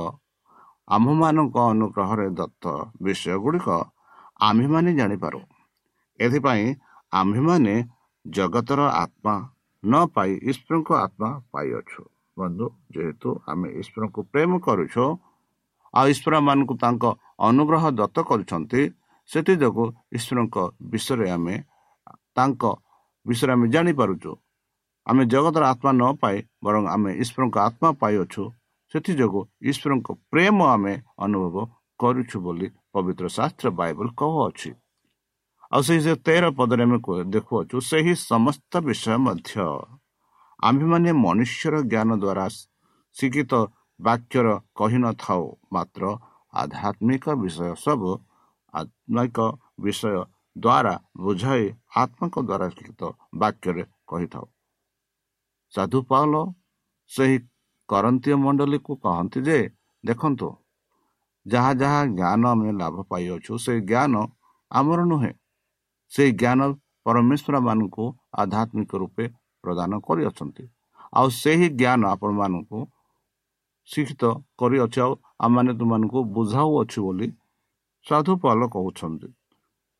ଆମ୍ଭମାନଙ୍କ 0.87 1.55
ଅନୁଗ୍ରହରେ 1.73 2.27
ଦତ୍ତ 2.39 2.63
ବିଷୟ 3.01 3.35
ଗୁଡ଼ିକ 3.43 3.69
ଆମ୍ଭେମାନେ 4.47 4.89
ଜାଣିପାରୁ। 4.95 5.39
ଏଥିପାଇଁ 6.19 6.65
ଆମ୍ଭେମାନେ 7.11 7.73
ଜଗତର 8.25 8.79
ଆତ୍ମା 9.03 9.35
ନ 9.83 9.93
ପାଇ 10.15 10.31
ଈଶ୍ୱରଙ୍କ 10.49 10.89
ଆତ୍ମା 11.05 11.29
ପାଇଅଛୁ। 11.53 12.01
ବନ୍ଧୁ 12.37 12.65
ଯେହେତୁ 12.93 13.29
ଆମେ 13.51 13.67
ଈଶ୍ୱରଙ୍କୁ 13.81 14.19
ପ୍ରେମ 14.31 14.51
କରୁଛୁ 14.67 15.05
ଆଉ 15.93 16.05
ଈଶ୍ୱର 16.13 16.35
ମାନଙ୍କୁ 16.47 16.73
ତାଙ୍କ 16.83 17.03
ଅନୁଗ୍ରହ 17.49 17.83
ଦତ୍ତ 17.99 18.17
କରୁଛନ୍ତି 18.29 18.81
ସେଥିଯୋଗୁଁ 19.29 19.85
ଈଶ୍ୱରଙ୍କ 20.17 20.55
ବିଷୟରେ 20.91 21.27
ଆମେ 21.35 21.55
ତାଙ୍କ 22.37 22.63
ବିଷୟରେ 23.25 23.51
ଆମେ 23.55 23.65
ଜାଣିପାରୁଛୁ। 23.75 24.31
ଆମେ 25.07 25.23
ଜଗତର 25.33 25.63
ଆତ୍ମା 25.73 25.91
ନ 26.01 26.03
ପାଇ 26.21 26.37
ବରଂ 26.65 26.83
ଆମେ 26.95 27.11
ଈଶ୍ୱରଙ୍କ 27.23 27.55
ଆତ୍ମା 27.67 27.89
ପାଇଅଛୁ 28.01 28.43
ସେଥିଯୋଗୁଁ 28.91 29.41
ଈଶ୍ୱରଙ୍କ 29.69 30.07
ପ୍ରେମ 30.31 30.57
ଆମେ 30.75 30.93
ଅନୁଭବ 31.25 31.55
କରୁଛୁ 31.99 32.37
ବୋଲି 32.45 32.67
ପବିତ୍ର 32.93 33.25
ଶାସ୍ତ୍ର 33.37 33.67
ବାଇବଲ 33.79 34.07
କହୁଅଛି। 34.19 34.69
ଆଉ 35.73 35.81
ସେହି 35.87 36.13
ତେର 36.25 36.43
ପଦରେ 36.57 36.83
ଆମେ 36.87 36.97
ଦେଖୁଅଛୁ 37.33 37.75
ସେହି 37.89 38.13
ସମସ୍ତ 38.31 38.71
ବିଷୟ 38.87 39.15
ମଧ୍ୟ। 39.25 39.55
ଆମ୍ଭେମାନେ 40.67 41.11
ମନୁଷ୍ୟର 41.23 41.75
ଜ୍ଞାନ 41.91 42.09
ଦ୍ୱାରା 42.23 42.45
ଶିକ୍ଷିତ 43.15 43.53
ବାକ୍ୟର 43.99 44.47
କହିନଥାଉ 44.79 45.43
ମାତ୍ର 45.73 46.03
ଆଧ୍ୟାତ୍ମିକ 46.53 47.25
ବିଷୟ 47.41 47.69
ସବୁ 47.83 48.11
ଆତ୍ମିକ 48.73 49.37
ବିଷୟ 49.83 50.13
ଦ୍ୱାରା 50.55 50.93
ବୁଝାଇ 51.23 51.65
ଆତ୍ମାଙ୍କ 52.01 52.35
ଦ୍ୱାରା 52.49 52.67
ଶିକ୍ଷିତ 52.75 53.01
ବାକ୍ୟରେ 53.41 53.83
କହିଥାଉ। 54.07 54.45
ସାଧୁ 55.73 55.99
ପାଉଲ 56.09 56.35
ସେହି 57.11 57.37
କରନ୍ତୀୟ 57.89 58.35
ମଣ୍ଡଳୀକୁ 58.43 58.91
କହନ୍ତି 59.03 59.39
ଯେ 59.47 59.57
ଦେଖନ୍ତୁ 60.03 60.47
ଯାହା 61.45 61.71
ଯାହା 61.81 62.01
ଜ୍ଞାନ 62.19 62.41
ଆମେ 62.47 62.69
ଲାଭ 62.79 62.95
ପାଇଅଛୁ 63.11 63.53
ସେ 63.65 63.73
ଜ୍ଞାନ 63.91 64.13
ଆମର 64.71 64.99
ନୁହେଁ। 65.11 65.33
ସେଇ 66.11 66.31
ଜ୍ଞାନ 66.41 66.59
ପରମେଶ୍ୱର 67.05 67.55
ମାନଙ୍କୁ 67.67 68.05
ଆଧ୍ୟାତ୍ମିକ 68.41 68.91
ରୂପେ 69.01 69.25
ପ୍ରଦାନ 69.65 69.91
କରିଅଛନ୍ତି। 70.07 70.63
ଆଉ 71.17 71.27
ସେହି 71.41 71.67
ଜ୍ଞାନ 71.79 72.01
ଆପଣମାନଙ୍କୁ 72.13 72.79
ଶିକ୍ଷିତ 73.89 74.23
କରିଅଛି। 74.59 74.99
ଆଉ 75.05 75.11
ଆମମାନେ 75.45 75.71
ତୁମମାନଙ୍କୁ 75.79 76.19
ବୁଝାଉଅଛୁ 76.35 76.99
ବୋଲି 77.05 77.27
ସାଧୁ 78.05 78.31
ପାଲ 78.43 78.59
କହୁଛନ୍ତି। 78.75 79.27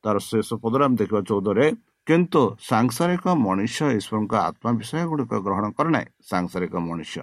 ତାର 0.03 0.15
ଶେଷ 0.29 0.50
ପଦରେ 0.63 0.84
ଆମେ 0.88 0.95
ଦେଖିବା 1.01 1.22
ଚଉଦରେ 1.29 1.65
କିନ୍ତୁ 2.07 2.41
ସାଂସାରିକ 2.69 3.25
ମଣିଷ 3.45 3.77
ଈଶ୍ୱରଙ୍କ 3.98 4.34
ଆତ୍ମା 4.48 4.69
ବିଷୟ 4.79 5.03
ଗୁଡ଼ିକ 5.10 5.34
ଗ୍ରହଣ 5.45 5.65
କରେ 5.77 5.89
ନାହିଁ। 5.95 6.07
ସାଂସାରିକ 6.31 6.74
ମଣିଷ 6.89 7.13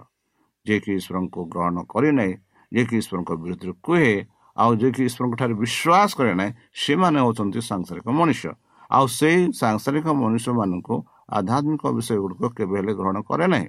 ଯିଏକି 0.66 0.90
ଈଶ୍ୱରଙ୍କୁ 0.98 1.40
ଗ୍ରହଣ 1.52 1.76
କରିନାହିଁ 1.92 2.32
ଯିଏକି 2.72 2.94
ଈଶ୍ୱରଙ୍କ 3.02 3.30
ବିରୁଦ୍ଧରେ 3.42 3.72
କୁହେ 3.86 4.12
ଆଉ 4.56 4.70
ଯିଏକି 4.80 5.02
ଈଶ୍ୱରଙ୍କ 5.08 5.34
ଠାରେ 5.40 5.54
ବିଶ୍ୱାସ 5.62 6.10
କରେ 6.18 6.32
ନାହିଁ 6.40 6.52
ସେମାନେ 6.82 7.18
ହେଉଛନ୍ତି 7.22 7.60
ସାଂସାରିକ 7.70 8.06
ମଣିଷ। 8.20 8.42
ଆଉ 8.90 9.06
ସେଇ 9.18 9.40
ସାଂସାରିକ 9.62 10.06
ମନୁଷ୍ୟମାନଙ୍କୁ 10.22 10.94
ଆଧ୍ୟାତ୍ମିକ 11.28 11.82
ବିଷୟ 11.92 12.16
ଗୁଡ଼ିକ 12.16 12.44
କେବେ 12.56 12.78
ହେଲେ 12.78 12.92
ଗ୍ରହଣ 12.94 13.16
କରେ 13.22 13.46
ନାହିଁ। 13.46 13.68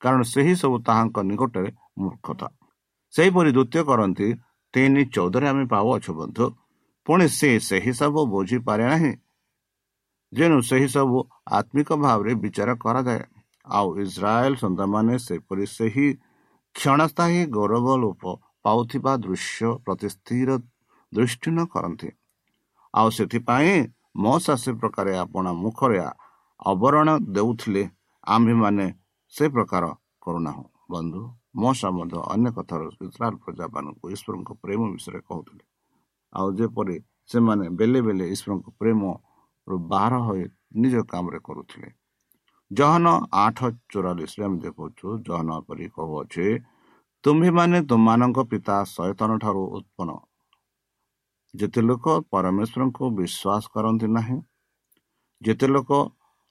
କାରଣ 0.00 0.22
ସେହି 0.22 0.54
ସବୁ 0.54 0.76
ତାହାଙ୍କ 0.78 1.16
ନିକଟରେ 1.22 1.70
ମୂର୍ଖତା। 1.98 2.48
ସେହିପରି 3.14 3.50
ଦ୍ୱିତୀୟ 3.52 3.82
କରନ୍ତି 3.84 4.28
ତିନି 4.72 5.04
ଚଉଦରେ 5.04 5.48
ଆମେ 5.48 5.64
ପାଉଅଛୁ 5.64 6.12
ବନ୍ଧୁ 6.14 6.44
ପୁଣି 7.04 7.26
ସେ 7.28 7.60
ସେହି 7.60 7.92
ସବୁ 7.92 8.20
ବୁଝିପାରେ 8.26 8.84
ନାହିଁ। 8.84 9.12
ଯେଣୁ 10.32 10.60
ସେହି 10.60 10.88
ସବୁ 10.88 11.16
ଆତ୍ମିକ 11.46 11.88
ଭାବରେ 11.96 12.34
ବିଚାର 12.34 12.70
କରାଯାଏ। 12.74 13.24
ଆଉ 13.66 13.88
ଇସ୍ରାଏଲ 13.96 14.54
ସନ୍ତାମାନେ 14.54 15.18
ସେପରି 15.18 15.66
ସେହି 15.66 16.08
କ୍ଷଣସ୍ଥାୟୀ 16.76 17.46
ଗୌରବ 17.46 17.86
ଲୋପ 17.96 18.22
ପାଉଥିବା 18.62 19.12
ଦୃଶ୍ୟ 19.16 19.68
ପ୍ରତି 19.84 20.08
ସ୍ଥିର 20.08 20.50
ଦୃଷ୍ଟି 21.12 21.50
ନ 21.50 21.58
କରନ୍ତି। 21.66 22.08
ଆଉ 22.94 23.08
ସେଥିପାଇଁ 23.10 23.74
ମୋ 24.16 24.34
ସେ 24.38 24.72
ପ୍ରକାରେ 24.72 25.12
ଆପଣ 25.18 25.52
ମୁଖରେ 25.52 25.98
ଅବରଣ 26.66 27.08
ଦେଉଥିଲେ। 27.36 27.82
ଆମ୍ଭେମାନେ 28.26 28.86
ସେ 29.32 29.44
ପ୍ରକାର 29.48 29.84
କରୁନାହୁଁ। 30.20 30.64
ବନ୍ଧୁ 30.90 31.20
ମଶା 31.62 31.88
ମଧ୍ୟ 31.90 32.16
ଅନେକ 32.34 32.56
ଥର 32.68 32.80
ଇସ୍ରାଏଲ 33.06 33.34
ପ୍ରଜାମାନଙ୍କୁ 33.44 34.04
ଈଶ୍ୱରଙ୍କ 34.14 34.50
ପ୍ରେମ 34.62 34.80
ବିଷୟରେ 34.94 35.20
କହୁଥିଲେ। 35.20 35.64
ଆଉ 36.32 36.48
ଯେପରି 36.58 36.96
ସେମାନେ 37.30 37.64
ବେଲେ 37.78 38.00
ବେଲେ 38.06 38.24
ଈଶ୍ୱରଙ୍କ 38.34 38.66
ପ୍ରେମରୁ 38.80 39.76
ବାହାର 39.90 40.14
ହୋଇ 40.26 40.44
ନିଜ 40.82 40.94
କାମରେ 41.12 41.38
କରୁଥିଲେ। 41.38 41.88
ଜହନ 42.70 43.06
ଆଠ 43.32 43.58
ଚଉରାଳିଶରେ 43.90 44.42
ଆମେ 44.44 44.58
ଦେଖୁଛୁ 44.58 45.06
ଜହନ 45.26 45.50
ପରି 45.66 45.86
କହୁଅଛେ 45.88 46.46
ତୁମ୍ଭେମାନେ 47.24 47.78
ତୁମମାନଙ୍କ 47.82 48.38
ପିତା 48.50 48.76
ସୈତନ 48.84 49.30
ଠାରୁ 49.38 49.62
ଉତ୍ପନ୍ନ। 49.76 50.10
ଯେତେ 51.54 51.80
ଲୋକ 51.80 52.06
ପରମେଶ୍ୱରଙ୍କୁ 52.32 53.04
ବିଶ୍ୱାସ 53.18 53.62
କରନ୍ତି 53.74 54.06
ନାହିଁ 54.08 54.38
ଯେତେ 55.42 55.66
ଲୋକ 55.66 55.90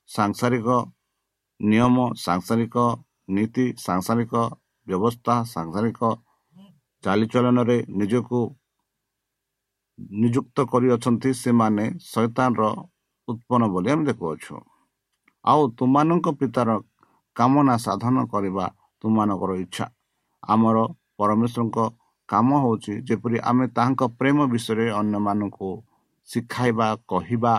ସାଂସାରିକ 0.10 0.68
ନିୟମ 1.60 1.98
ସାଂସାରିକ 2.26 2.76
ନୀତି 3.36 3.66
ସାଂସାରିକ 3.86 4.34
ବ୍ୟବସ୍ଥା 4.88 5.36
ସାଂସାରିକ 5.54 6.00
ଚାଲିଚଳନରେ 7.04 7.78
ନିଜକୁ 8.00 8.40
ନିଯୁକ୍ତ 10.22 10.58
କରିଅଛନ୍ତି 10.72 11.30
ସେମାନେ 11.44 11.86
ଶୈତାନର 12.12 12.64
ଉତ୍ପନ୍ନ 13.28 13.64
ବୋଲି 13.74 13.90
ଆମେ 13.94 14.04
ଦେଖୁଅଛୁ। 14.10 14.56
ଆଉ 15.46 15.62
ତୁମମାନଙ୍କ 15.78 16.28
ପିତାର 16.40 16.70
କାମନା 17.36 17.76
ସାଧନ 17.86 18.16
କରିବା 18.34 18.66
ତୁମମାନଙ୍କର 19.04 19.52
ଇଚ୍ଛା। 19.64 19.86
ଆମର 20.44 20.78
ପରମେଶ୍ୱରଙ୍କ 21.18 21.78
କାମ 22.30 22.50
ହେଉଛି 22.64 22.94
ଯେପରି 23.08 23.38
ଆମେ 23.50 23.66
ତାହାଙ୍କ 23.76 24.02
ପ୍ରେମ 24.20 24.38
ବିଷୟରେ 24.54 24.86
ଅନ୍ୟମାନଙ୍କୁ 25.00 25.70
ଶିଖାଇବା 26.28 26.88
କହିବା 27.12 27.54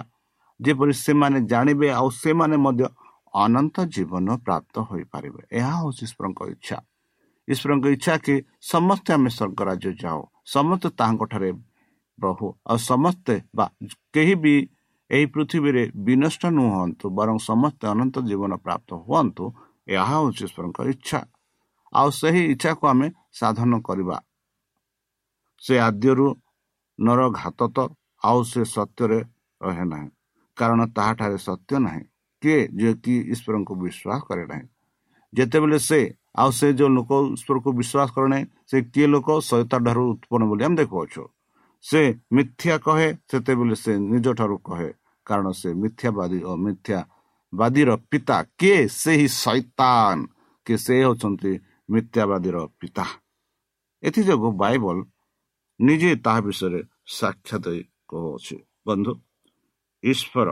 ଯେପରି 0.61 0.93
ସେମାନେ 1.07 1.39
ଜାଣିବେ 1.51 1.89
ଆଉ 1.91 2.09
ସେମାନେ 2.23 2.57
ମଧ୍ୟ 2.57 2.85
ଅନନ୍ତ 3.35 3.77
ଜୀବନ 3.95 4.29
ପ୍ରାପ୍ତ 4.37 4.75
ହୋଇପାରିବେ। 4.89 5.43
ଏହା 5.53 5.73
ହେଉଛି 5.81 6.03
ଈଶ୍ୱରଙ୍କ 6.07 6.41
ଇଚ୍ଛା। 6.55 6.79
ଈଶ୍ୱରଙ୍କ 7.49 7.87
ଇଚ୍ଛା 7.97 8.15
କି 8.25 8.35
ସମସ୍ତେ 8.73 9.11
ଆମେ 9.15 9.31
ସ୍ୱର୍ଗ 9.31 9.61
ରାଜ୍ୟ 9.69 9.91
ଯାଉ 10.03 10.21
ସମସ୍ତେ 10.55 10.89
ତାହାଙ୍କ 10.99 11.23
ଠାରେ 11.33 11.51
ପ୍ରଭୁ 12.19 12.45
ଆଉ 12.67 12.79
ସମସ୍ତେ 12.91 13.35
ବା 13.57 13.67
କେହି 14.15 14.35
ବି 14.43 14.55
ଏହି 15.11 15.27
ପୃଥିବୀରେ 15.27 15.85
ବିନଷ୍ଟ 16.07 16.43
ନୁହନ୍ତୁ 16.59 17.07
ବରଂ 17.19 17.37
ସମସ୍ତେ 17.51 17.85
ଅନନ୍ତ 17.89 18.17
ଜୀବନ 18.29 18.53
ପ୍ରାପ୍ତ 18.57 18.91
ହୁଅନ୍ତୁ 19.07 19.45
ଏହା 19.89 20.05
ହେଉଛି 20.11 20.43
ଈଶ୍ୱରଙ୍କ 20.45 20.79
ଇଚ୍ଛା। 20.93 21.21
ଆଉ 21.93 22.09
ସେହି 22.21 22.43
ଇଚ୍ଛାକୁ 22.53 22.85
ଆମେ 22.93 23.07
ସାଧନ 23.33 23.73
କରିବା। 23.81 24.17
ସେ 25.63 25.75
ଆଦ୍ୟରୁ 25.79 26.27
ନର 26.99 27.21
ଘାତ 27.41 27.61
ଆଉ 28.23 28.39
ସେ 28.51 28.61
ସତ୍ୟରେ 28.75 29.21
ରହେ 29.63 29.85
ନାହିଁ। 29.93 30.09
କାରଣ 30.61 30.81
ତାହାଠାରେ 30.97 31.39
ସତ୍ୟ 31.47 31.75
ନାହିଁ। 31.87 32.03
କିଏ 32.43 32.61
ଯିଏକି 32.79 33.15
ଈଶ୍ୱରଙ୍କୁ 33.33 33.75
ବିଶ୍ୱାସ 33.83 34.21
କରେ 34.29 34.45
ନାହିଁ। 34.51 34.67
ଯେତେବେଳେ 35.33 35.79
ସେ 35.89 36.01
ଆଉ 36.43 36.51
ସେ 36.59 36.67
ଯେଉଁ 36.79 36.91
ଲୋକ 36.97 37.11
ଈଶ୍ୱରକୁ 37.37 37.69
ବିଶ୍ୱାସ 37.81 38.09
କରେ 38.15 38.29
ନାହିଁ 38.33 38.45
ସେ 38.71 38.77
କିଏ 38.93 39.07
ଲୋକ? 39.15 39.29
ସହିତ 39.49 39.73
ଠାରୁ 39.87 40.03
ଉତ୍ପନ୍ନ 40.13 40.43
ବୋଲି 40.51 40.63
ଆମେ 40.67 40.77
ଦେଖୁଅଛୁ। 40.81 41.23
ସେ 41.85 42.01
ମିଥ୍ୟା 42.37 42.75
କହେ 42.87 43.09
ସେତେବେଳେ 43.31 43.77
ସେ 43.85 43.93
ନିଜ 44.13 44.27
ଠାରୁ 44.39 44.57
କହେ 44.69 44.91
କାରଣ 45.27 45.47
ସେ 45.61 45.69
ମିଥ୍ୟାବାଦୀ 45.83 46.39
ଓ 46.51 46.53
ମିଥ୍ୟାବାଦୀର 46.67 47.91
ପିତା। 48.11 48.37
କିଏ? 48.59 48.79
ସେହି 49.03 49.27
ସୈତାନ 49.43 50.19
କି 50.67 50.75
ସେ 50.85 50.95
ହେଉଛନ୍ତି 51.03 51.53
ମିଥ୍ୟାବାଦୀର 51.93 52.57
ପିତା। 52.81 53.05
ଏଥିଯୋଗୁଁ 54.03 54.51
ବାଇବଲ 54.63 54.97
ନିଜେ 55.81 56.11
ତାହା 56.25 56.41
ବିଷୟରେ 56.47 56.81
ସାକ୍ଷାତ 57.19 57.67
କହୁଅଛି। 58.11 58.57
ବନ୍ଧୁ 58.87 59.13
ଈଶ୍ୱର 60.03 60.49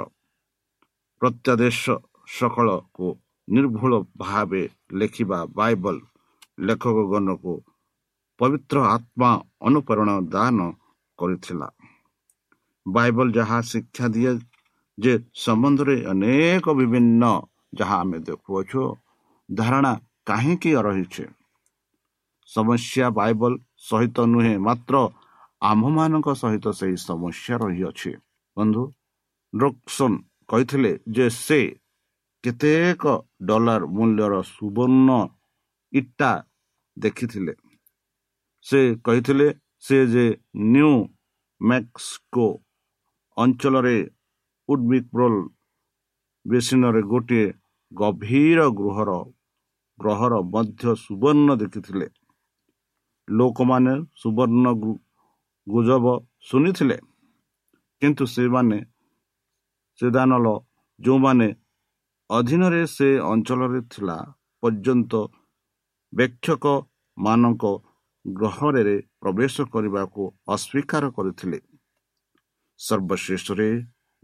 ପ୍ରତ୍ୟାଦେଶ 1.23 1.83
ସକଳକୁ 2.29 3.07
ନିର୍ଭୁଳ 3.49 3.93
ଭାବେ 4.17 4.63
ଲେଖିବା 4.93 5.39
ବାଇବଲ 5.59 5.97
ଲେଖକଗଣକୁ 6.61 7.55
ପବିତ୍ର 8.41 8.77
ଆତ୍ମା 8.87 9.31
ଅନୁପ୍ରେରଣ 9.63 10.11
ଦାନ 10.35 10.59
କରିଥିଲା। 11.19 11.69
ବାଇବଲ 12.87 13.27
ଯାହା 13.33 13.59
ଶିକ୍ଷା 13.61 14.07
ଦିଏ 14.09 14.33
ଯେ 14.99 15.13
ସମ୍ବନ୍ଧରେ 15.35 15.97
ଅନେକ 16.07 16.65
ବିଭିନ୍ନ 16.79 17.25
ଯାହା 17.75 17.97
ଆମେ 18.01 18.19
ଦେଖୁଅଛୁ 18.19 18.83
ଧାରଣା 19.49 19.93
କାହିଁକି 20.27 20.71
ରହିଛି? 20.87 21.25
ସମସ୍ୟା 22.49 23.07
ବାଇବଲ 23.11 23.53
ସହିତ 23.89 24.17
ନୁହେଁ 24.27 24.55
ମାତ୍ର 24.59 24.95
ଆମ୍ଭମାନଙ୍କ 25.63 26.29
ସହିତ 26.35 26.67
ସେହି 26.79 26.97
ସମସ୍ୟା 27.09 27.55
ରହିଅଛି। 27.63 28.13
ବନ୍ଧୁ 28.57 28.83
ଡ୍ରକ୍ସନ୍ 29.59 30.17
କହିଥିଲେ 30.49 30.93
ଯେ 31.09 31.27
ସେ 31.37 31.61
କେତେକ 32.45 33.05
ଡଲାର 33.49 33.83
ମୂଲ୍ୟର 33.97 34.35
ସୁବର୍ଣ୍ଣ 34.49 35.11
ଇଟା 35.93 36.33
ଦେଖିଥିଲେ। 36.97 37.55
ସେ 38.67 38.81
କହିଥିଲେ 39.05 39.49
ସେ 39.87 39.99
ଯେ 40.07 40.27
ନ୍ୟୁ 40.73 40.91
ମେକ୍ସିକୋ 41.61 42.47
ଅଞ୍ଚଳରେ 43.37 43.99
ଉଡ୍ବିକ୍ରୋଲ 44.69 45.37
ବେସିନରେ 46.47 47.03
ଗୋଟିଏ 47.03 47.47
ଗଭୀର 47.93 48.61
ଗୃହର 48.79 49.11
ଗ୍ରହର 49.99 50.35
ମଧ୍ୟ 50.53 50.83
ସୁବର୍ଣ୍ଣ 50.97 51.49
ଦେଖିଥିଲେ। 51.63 52.07
ଲୋକମାନେ 53.29 53.95
ସୁବର୍ଣ୍ଣ 54.15 54.67
ଗୁଜବ 55.67 56.07
ଶୁଣିଥିଲେ। 56.41 56.97
କିନ୍ତୁ 58.03 58.25
ସେମାନେ 58.35 58.79
ସେଦାନଲ 59.99 60.47
ଯେଉଁମାନେ 61.01 61.49
ଅଧୀନରେ 62.31 62.83
ସେ 62.87 63.09
ଅଞ୍ଚଳରେ 63.33 63.81
ଥିଲା 63.93 64.17
ପର୍ଯ୍ୟନ୍ତ 64.63 65.13
ବେକ୍ଷକମାନଙ୍କ 66.13 67.65
ଗ୍ରହରେ 68.25 68.97
ପ୍ରବେଶ 69.23 69.55
କରିବାକୁ 69.73 70.23
ଅସ୍ୱୀକାର 70.55 71.05
କରିଥିଲେ। 71.17 71.59
ସର୍ବଶ୍ରେଷ୍ଠରେ 72.81 73.69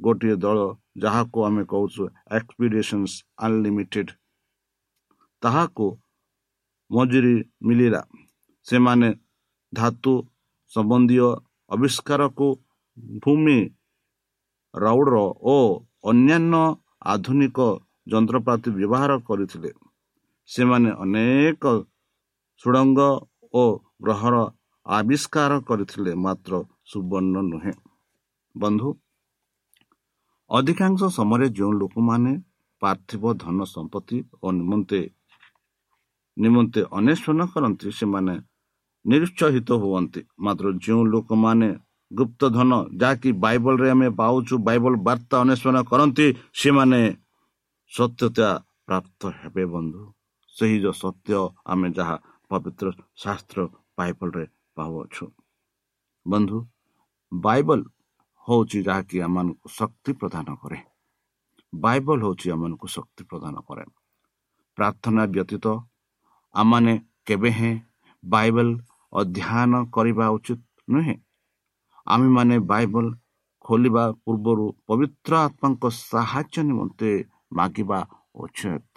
ଗୋଟିଏ 0.00 0.36
ଦଳ 0.44 0.58
ଯାହାକୁ 1.02 1.38
ଆମେ 1.48 1.62
କହୁଛୁ 1.72 2.02
ଏକ୍ସପିଡିସନ୍ସ 2.36 3.12
ଅନଲିମିଟେଡ୍ 3.44 4.10
ତାହାକୁ 5.42 5.86
ମଜୁରୀ 6.90 7.36
ମିଳିଲା। 7.66 8.02
ସେମାନେ 8.66 9.08
ଧାତୁ 9.72 10.14
ସମ୍ବନ୍ଧୀୟ 10.72 11.28
ଆବିଷ୍କାରକୁ 11.70 12.48
ଭୂମି 13.22 13.58
ରାଉଡ଼ର 14.74 15.16
ଓ 15.42 15.56
ଅନ୍ୟାନ୍ୟ 16.04 16.62
ଆଧୁନିକ 17.04 17.58
ଯନ୍ତ୍ରପାତି 18.08 18.68
ବ୍ୟବହାର 18.70 19.12
କରିଥିଲେ। 19.28 19.70
ସେମାନେ 20.48 20.90
ଅନେକ 21.04 21.64
ସୁଡ଼ଙ୍ଗ 22.64 23.00
ଓ 23.54 23.64
ଗ୍ରହର 24.02 24.36
ଆବିଷ୍କାର 24.86 25.52
କରିଥିଲେ 25.60 26.12
ମାତ୍ର 26.24 26.52
ସୁବର୍ଣ୍ଣ 26.90 27.36
ନୁହେଁ। 27.42 27.74
ବନ୍ଧୁ 28.54 28.88
ଅଧିକାଂଶ 30.50 31.00
ସମୟରେ 31.18 31.46
ଯେଉଁ 31.58 31.72
ଲୋକମାନେ 31.72 32.32
ପାର୍ଥିବ 32.82 33.22
ଧନ 33.34 33.58
ସମ୍ପତ୍ତି 33.64 34.16
ଓ 34.42 34.46
ନିମନ୍ତେ 34.52 35.00
ନିମନ୍ତେ 36.36 36.80
ଅନ୍ୱେଷଣ 36.96 37.40
କରନ୍ତି 37.52 37.88
ସେମାନେ 37.92 38.34
ନିରୁତ୍ସାହିତ 39.04 39.68
ହୁଅନ୍ତି। 39.82 40.20
ମାତ୍ର 40.38 40.66
ଯେଉଁ 40.84 41.02
ଲୋକମାନେ 41.04 41.68
ଗୁପ୍ତ 42.12 42.40
ଧନ 42.56 42.70
ଯାହାକି 43.00 43.30
ବାଇବଲରେ 43.44 43.88
ଆମେ 43.94 44.08
ପାଉଛୁ 44.18 44.54
ବାଇବଲ 44.68 44.94
ବାର୍ତ୍ତା 45.06 45.36
ଅନ୍ୱେଷଣ 45.42 45.76
କରନ୍ତି 45.90 46.26
ସେମାନେ 46.54 47.00
ସତ୍ୟତା 47.92 48.48
ପ୍ରାପ୍ତ 48.86 49.20
ହେବେ 49.40 49.64
ବନ୍ଧୁ 49.72 50.02
ସେହି 50.54 50.76
ଯେଉଁ 50.82 50.96
ସତ୍ୟ 51.02 51.40
ଆମେ 51.66 51.88
ଯାହା 51.96 52.16
ପବିତ୍ର 52.50 52.86
ଶାସ୍ତ୍ର 53.16 53.58
ବାଇବଲରେ 53.98 54.44
ପାଉଅଛୁ 54.76 55.24
ବନ୍ଧୁ 56.26 56.58
ବାଇବଲ 57.32 57.80
ହେଉଛି 58.46 58.78
ଯାହାକି 58.82 59.16
ଆମମାନଙ୍କୁ 59.22 59.68
ଶକ୍ତି 59.70 60.10
ପ୍ରଦାନ 60.20 60.48
କରେ 60.62 60.78
ବାଇବଲ 61.72 62.18
ହେଉଛି 62.24 62.46
ଆମମାନଙ୍କୁ 62.54 62.86
ଶକ୍ତି 62.88 63.22
ପ୍ରଦାନ 63.30 63.54
କରେ 63.68 63.84
ପ୍ରାର୍ଥନା 64.78 65.22
ବ୍ୟତୀତ 65.34 65.66
ଆମମାନେ 66.54 66.94
କେବେ 67.26 67.50
ହେଁ 67.58 67.74
ବାଇବଲ 68.24 68.68
ଅଧ୍ୟୟନ 69.12 69.72
କରିବା 69.94 70.26
ଉଚିତ 70.36 70.60
ନୁହେଁ 70.88 71.16
ଆମେମାନେ 72.06 72.56
ବାଇବଲ 72.68 73.06
ଖୋଲିବା 73.64 74.04
ପୂର୍ବରୁ 74.24 74.66
ପବିତ୍ର 74.86 75.32
ଆତ୍ମାଙ୍କ 75.40 75.84
ସାହାଯ୍ୟ 76.02 76.64
ନିମନ୍ତେ 76.68 77.10
ମାଗିବା 77.52 77.98
ଉଚିତ 78.38 78.94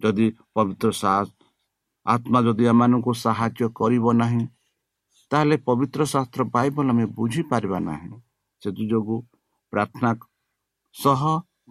ଯଦି 0.00 0.26
ପବିତ୍ର 0.54 0.92
ଆତ୍ମା 2.06 2.40
ଯଦି 2.46 2.64
ଆମମାନଙ୍କୁ 2.72 3.12
ସାହାଯ୍ୟ 3.18 3.68
କରିବ 3.78 4.12
ନାହିଁ 4.14 4.44
ତାହେଲେ 5.30 5.56
ପବିତ୍ର 5.68 6.00
ଶାସ୍ତ୍ର 6.06 6.42
ବାଇବଲ 6.50 6.86
ଆମେ 6.90 7.04
ବୁଝିପାରିବା 7.16 7.78
ନାହିଁ 7.86 8.10
ସେଥିଯୋଗୁଁ 8.62 9.18
ପ୍ରାର୍ଥନା 9.72 10.10
ସହ 10.94 11.22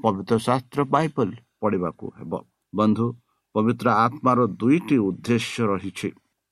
ପବିତ୍ର 0.04 0.36
ଶାସ୍ତ୍ର 0.48 0.86
ବାଇବଲ 0.96 1.30
ପଢ଼ିବାକୁ 1.62 2.06
ହେବ 2.18 2.42
ବନ୍ଧୁ 2.74 3.08
ପବିତ୍ର 3.56 3.88
ଆତ୍ମାର 3.98 4.40
ଦୁଇଟି 4.60 4.98
ଉଦ୍ଦେଶ୍ୟ 5.08 5.68
ରହିଛି 5.72 6.10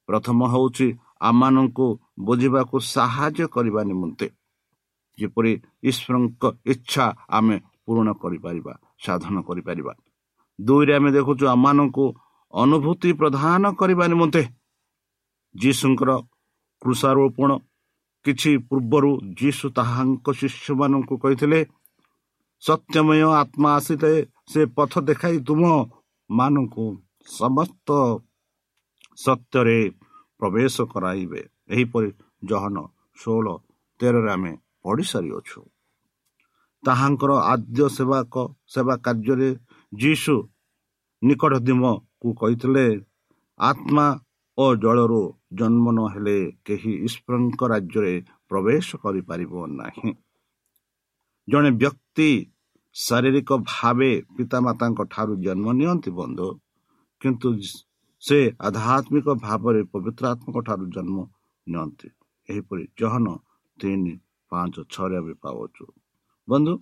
ପ୍ରଥମ 0.09 0.39
ହେଉଛି 0.53 0.87
ଆମମାନଙ୍କୁ 1.29 1.87
ବୁଝିବାକୁ 2.17 2.75
ସାହାଯ୍ୟ 2.79 3.47
କରିବା 3.47 3.81
ନିମନ୍ତେ। 3.83 4.27
ଯେପରି 5.19 5.53
ଈଶ୍ୱରଙ୍କ 5.83 6.43
ଇଚ୍ଛା 6.65 7.05
ଆମେ 7.29 7.57
ପୂରଣ 7.85 8.07
କରିପାରିବା 8.13 8.73
ସାଧନ 9.05 9.35
କରିପାରିବା। 9.41 9.93
ଦୁଇରେ 10.59 10.93
ଆମେ 10.95 11.09
ଦେଖୁଛୁ 11.11 11.45
ଆମମାନଙ୍କୁ 11.47 12.05
ଅନୁଭୂତି 12.53 13.09
ପ୍ରଦାନ 13.13 13.63
କରିବା 13.73 14.05
ନିମନ୍ତେ 14.07 14.43
ଯୀଶୁଙ୍କର 15.55 16.11
କୃଷାରୋପଣ। 16.81 17.51
କିଛି 18.25 18.51
ପୂର୍ବରୁ 18.57 19.11
ଯୀଶୁ 19.39 19.65
ତାହାଙ୍କ 19.69 20.27
ଶିଷ୍ୟମାନଙ୍କୁ 20.39 21.15
କହିଥିଲେ 21.17 21.59
ସତ୍ୟମୟ 22.63 23.21
ଆତ୍ମା 23.41 23.69
ଆସିଲେ 23.75 24.13
ସେ 24.51 24.61
ପଥ 24.65 24.93
ଦେଖାଇ 24.99 25.37
ତୁମ 25.47 25.61
ମାନଙ୍କୁ 26.29 26.85
ସମସ୍ତ 27.27 27.87
ସତ୍ୟରେ 29.17 29.79
ପ୍ରବେଶ 30.39 30.75
କରାଇବେ। 30.93 31.52
ଏହିପରି 31.69 32.09
ଜହନ 32.43 32.77
ଷୋହଳ 33.17 33.47
ତେରରେ 33.99 34.29
ଆମେ 34.35 34.51
ପଢ଼ି 34.83 35.05
ସାରିଅଛୁ। 35.11 35.59
ତାହାଙ୍କର 36.83 37.31
ଆଦ୍ୟ 37.51 37.81
ସେବାକ 37.97 38.33
ସେବା 38.67 38.95
କାର୍ଯ୍ୟରେ 39.05 39.49
ଯୀଶୁ 39.93 40.35
ନିକଟଦିମକୁ 41.21 42.27
କହିଥିଲେ 42.39 42.85
ଆତ୍ମା 43.59 44.07
ଓ 44.57 44.65
ଜଳରୁ 44.75 45.21
ଜନ୍ମ 45.59 45.85
ନ 45.91 45.99
ହେଲେ 46.13 46.37
କେହି 46.65 46.91
ଈଶ୍ୱରଙ୍କ 47.07 47.61
ରାଜ୍ୟରେ 47.73 48.13
ପ୍ରବେଶ 48.49 48.87
କରିପାରିବ 49.03 49.53
ନାହିଁ 49.71 50.11
ଜଣେ 51.47 51.69
ବ୍ୟକ୍ତି 51.81 52.29
ଶାରୀରିକ 52.95 53.49
ଭାବେ 53.65 54.11
ପିତାମାତାଙ୍କ 54.35 54.99
ଠାରୁ 55.13 55.33
ଜନ୍ମ 55.45 55.65
ନିଅନ୍ତି 55.79 56.11
ବନ୍ଧୁ 56.11 56.47
କିନ୍ତୁ 57.21 57.49
ସେ 58.23 58.39
ଆଧ୍ୟାତ୍ମିକ 58.67 59.27
ଭାବରେ 59.45 59.81
ପବିତ୍ର 59.91 60.23
ଆତ୍ମକ 60.33 60.57
ଠାରୁ 60.67 60.85
ଜନ୍ମ 60.95 61.17
ନିଅନ୍ତି। 61.67 62.07
ଏହିପରି 62.49 62.83
ଜହନ 62.99 63.27
ତିନି 63.79 64.13
ପାଞ୍ଚ 64.51 64.75
ଛଅରେ 64.93 65.15
ଆମେ 65.17 65.33
ପାଉଛୁ। 65.43 65.85
ବନ୍ଧୁ 66.47 66.73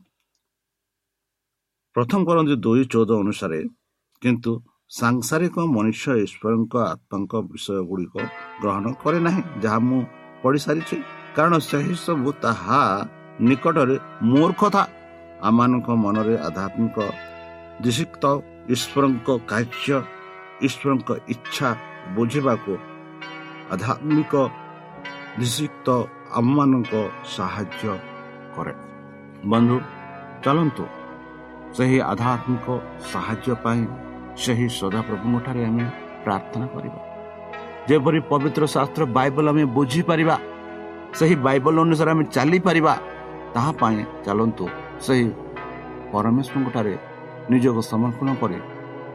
ପ୍ରଥମ 1.95 2.19
କରନ୍ତି 2.27 2.55
ଦୁଇ 2.55 2.83
ଚଉଦ 2.93 3.11
ଅନୁସାରେ। 3.23 3.59
କିନ୍ତୁ 4.21 4.51
ସାଂସାରିକ 4.89 5.55
ମନୁଷ୍ୟ 5.75 6.07
ଈଶ୍ୱରଙ୍କ 6.25 6.73
ଆତ୍ମାଙ୍କ 6.93 7.33
ବିଷୟ 7.49 7.77
ଗୁଡ଼ିକ 7.89 8.15
ଗ୍ରହଣ 8.61 8.85
କରେ 9.01 9.19
ନାହିଁ 9.27 9.41
ଯାହା 9.63 9.79
ମୁଁ 9.79 9.99
ପଢ଼ିସାରିଛି। 10.43 10.97
କାରଣ 11.35 11.53
ସେହି 11.69 11.93
ସବୁ 12.05 12.29
ତାହା 12.43 12.81
ନିକଟରେ 13.41 13.95
ମୂର୍ଖତା। 14.31 14.83
ଆମମାନଙ୍କ 15.41 15.87
ମନରେ 16.03 16.35
ଆଧ୍ୟାତ୍ମିକ 16.47 16.97
ଦିଶିକ୍ତ 17.83 18.23
ଈଶ୍ୱରଙ୍କ 18.73 19.27
କାର୍ଯ୍ୟ 19.51 19.97
ଈଶ୍ୱରଙ୍କ 20.67 21.09
ଇଚ୍ଛା 21.33 21.69
ବୁଝିବାକୁ 22.15 22.73
ଆଧ୍ୟାତ୍ମିକ 23.73 24.33
ନିଷିକ୍ତ 25.39 25.87
ଆମମାନଙ୍କ 26.39 26.93
ସାହାଯ୍ୟ 27.35 27.83
କରେ। 28.55 28.73
ବନ୍ଧୁ 29.51 29.77
ଚାଲନ୍ତୁ। 30.43 30.85
ସେହି 31.75 31.97
ଆଧ୍ୟାତ୍ମିକ 32.11 32.67
ସାହାଯ୍ୟ 33.11 33.55
ପାଇଁ 33.63 33.81
ସେହି 34.43 34.65
ସଦାପ୍ରଭୁଙ୍କଠାରେ 34.79 35.61
ଆମେ 35.69 35.85
ପ୍ରାର୍ଥନା 36.23 36.65
କରିବା। 36.73 36.99
ଯେପରି 37.87 38.19
ପବିତ୍ର 38.31 38.63
ଶାସ୍ତ୍ର 38.75 39.03
ବାଇବଲ 39.17 39.45
ଆମେ 39.51 39.63
ବୁଝିପାରିବା 39.77 40.35
ସେହି 41.17 41.35
ବାଇବଲ 41.45 41.75
ଅନୁସାରେ 41.85 42.11
ଆମେ 42.11 42.23
ଚାଲିପାରିବା 42.35 42.93
ତାହା 43.53 43.71
ପାଇଁ 43.81 44.03
ଚାଲନ୍ତୁ 44.25 44.65
ସେହି 45.05 45.25
ପରମେଶ୍ୱରଙ୍କଠାରେ 46.11 46.93
ନିଜକୁ 47.51 47.81
ସମର୍ପଣ 47.91 48.27
କରି 48.41 48.59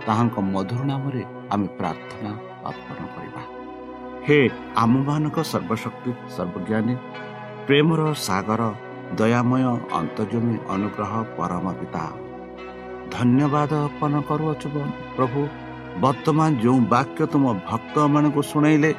ତାହାଙ୍କ 0.07 0.37
ମଧୁର 0.55 0.81
ନାମରେ 0.91 1.23
ଆମେ 1.53 1.67
ପ୍ରାର୍ଥନା 1.79 2.31
ଅର୍ପଣ 2.69 2.99
କରିବା। 3.15 3.43
ହେ 4.29 4.37
ଆମମାନଙ୍କ 4.83 5.39
ସର୍ବଶକ୍ତି 5.51 6.11
ସର୍ବଜ୍ଞାନୀ 6.37 6.95
ପ୍ରେମର 7.67 8.01
ସାଗର 8.27 8.63
ଦୟାମୟ 9.19 9.67
ଅନ୍ତର୍ଜମୀ 9.99 10.57
ଅନୁଗ୍ରହ 10.75 11.13
ପରମ 11.37 11.67
ପିତା। 11.81 12.05
ଧନ୍ୟବାଦ 13.15 13.71
ଅର୍ପଣ 13.87 14.13
କରୁଅଛୁ 14.29 14.69
ପ୍ରଭୁ। 15.17 15.43
ବର୍ତ୍ତମାନ 16.05 16.51
ଯେଉଁ 16.63 16.79
ବାକ୍ୟ 16.95 17.21
ତୁମ 17.33 17.45
ଭକ୍ତମାନଙ୍କୁ 17.71 18.41
ଶୁଣାଇଲେ 18.51 18.91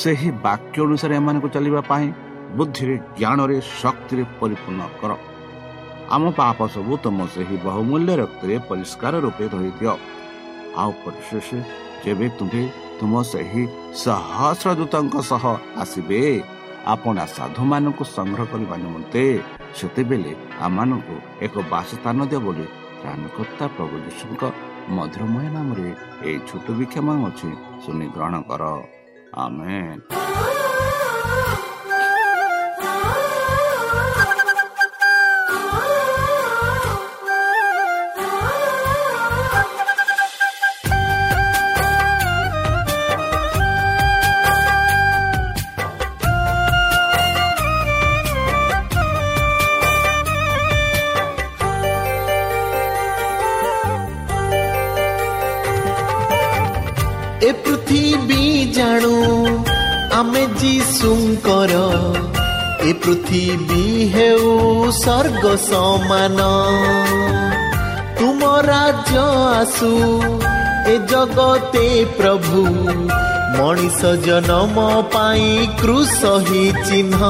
ସେହି 0.00 0.30
ବାକ୍ୟ 0.46 0.76
ଅନୁସାରେ 0.86 1.14
ଏମାନଙ୍କୁ 1.20 1.48
ଚାଲିବା 1.56 1.80
ପାଇଁ 1.90 2.06
ବୁଦ୍ଧିରେ 2.56 2.96
ଜ୍ଞାନରେ 3.18 3.56
ଶକ୍ତିରେ 3.80 4.24
ପରିପୂର୍ଣ୍ଣ 4.40 4.82
କର। 5.00 5.12
ଆମ 6.14 6.22
ପାପ 6.40 6.58
ସବୁ 6.74 6.92
ତୁମ 7.04 7.18
ସେହି 7.34 7.56
ବହୁମୂଲ୍ୟ 7.66 8.12
ରକ୍ତରେ 8.22 8.54
ପରିଷ୍କାର 8.68 9.14
ରୂପେ 9.24 9.44
ଧରିଦିଅ। 9.54 9.94
ଆଉ 10.80 10.90
ପରିଶେଷ 11.04 11.48
ଯେବେ 12.04 12.26
ତୁମେ 12.38 12.62
ତୁମ 12.98 13.14
ସେହି 13.32 13.62
ସହସ୍ର 14.02 14.68
ଦୂତଙ୍କ 14.78 15.14
ସହ 15.30 15.44
ଆସିବେ। 15.82 16.20
ଆପଣ 16.92 17.16
ସାଧୁମାନଙ୍କୁ 17.36 18.04
ସଂଗ୍ରହ 18.16 18.46
କରିବା 18.52 18.76
ନିମନ୍ତେ 18.84 19.24
ସେତେବେଳେ 19.78 20.32
ଆମମାନଙ୍କୁ 20.66 21.16
ଏକ 21.44 21.54
ବାସସ୍ଥାନ 21.72 22.18
ଦିଅ 22.30 22.40
ବୋଲି 22.46 22.66
ତ୍ରାଣକର୍ତ୍ତା 23.00 23.64
ପ୍ରଭୁ 23.76 23.96
ଯୀଶୁଙ୍କ 24.06 24.42
ମଧୁରମୟ 24.96 25.46
ନାମରେ 25.56 25.88
ଏହି 26.28 26.38
ଛୋଟ 26.48 26.66
ବିକ୍ଷମ 26.78 27.06
ଅଛି 27.28 27.50
ଶୁଣି 27.82 28.06
ଗ୍ରହଣ 28.14 28.34
କର। 28.48 28.62
ଆମେ 29.42 29.76
ଜାଣୁ 58.94 59.14
ଆମେ 60.16 60.42
ଯୀଶୁଙ୍କର 60.60 61.72
ଏ 62.88 62.90
ପୃଥିବୀ 63.02 63.86
ହେଉ 64.14 64.50
ସ୍ୱର୍ଗ 64.98 65.44
ସମାନ। 65.68 66.38
ତୁମ 68.18 68.40
ରାଜ୍ୟ 68.68 69.24
ଆସୁ 69.60 69.90
ଏ 70.92 70.94
ଜଗତେ 71.12 71.86
ପ୍ରଭୁ 72.18 72.62
ମଣିଷ 73.56 74.00
ଜନମ 74.26 74.86
ପାଇଁ 75.14 75.50
କୃଷ 75.80 76.18
ହିଁ 76.46 76.66
ଚିହ୍ନ। 76.86 77.22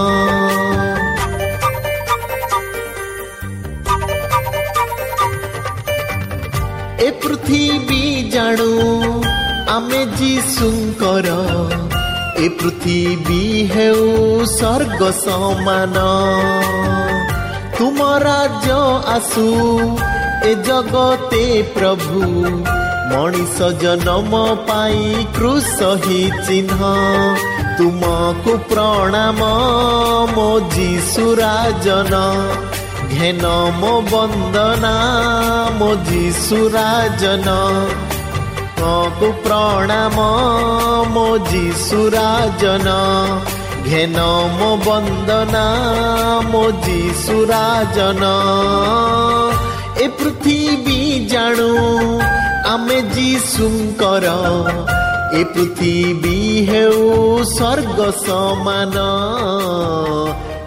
ଏ 7.06 7.08
ପୃଥିବୀ 7.22 8.02
ଜାଣୁ 8.34 8.70
ଆମେ 9.74 10.00
ଯୀଶୁଙ୍କର 10.18 11.28
ଏ 12.44 12.48
ପୃଥିବୀ 12.58 13.44
ହେଉ 13.74 14.02
ସ୍ୱର୍ଗ 14.56 15.00
ସମାନ। 15.24 15.96
ତୁମ 17.76 17.98
ରାଜ୍ୟ 18.24 18.76
ଆସୁ 19.14 19.46
ଏ 20.48 20.52
ଜଗତେ 20.68 21.44
ପ୍ରଭୁ 21.74 22.22
ମଣିଷ 23.10 23.56
ଜନମ 23.82 24.32
ପାଇଁ 24.68 25.26
କୃଷ 25.36 25.76
ହିଁ 26.04 26.22
ଚିହ୍ନ। 26.46 26.80
ତୁମକୁ 27.78 28.52
ପ୍ରଣାମ 28.70 29.40
ମୋ 30.34 30.48
ଯୀଶୁରାଜନ 30.74 32.14
ଘେନ 33.14 33.44
ମୋ 33.80 33.94
ବନ୍ଦନା 34.10 34.96
ମୋ 35.78 35.90
ଯୀଶୁରାଜନ 36.08 37.48
ତୁମକୁ 38.78 39.28
ପ୍ରଣାମ 39.44 40.18
ମୋ 41.14 41.26
ଯୀଶୁରାଜନ 41.50 42.88
ଘେନ 43.88 44.18
ମୋ 44.58 44.70
ବନ୍ଦନା 44.86 45.64
ମୋ 46.52 46.62
ଯୀଶୁରାଜନ 46.86 48.22
ଏ 50.02 50.06
ପୃଥିବୀ 50.18 51.00
ଜାଣୁ 51.32 51.70
ଆମେ 52.72 52.98
ଯୀଶୁଙ୍କର। 53.16 54.26
ଏ 55.38 55.42
ପୃଥିବୀ 55.54 56.38
ହେଉ 56.70 57.00
ସ୍ୱର୍ଗ 57.54 57.98
ସମାନ। 58.26 58.96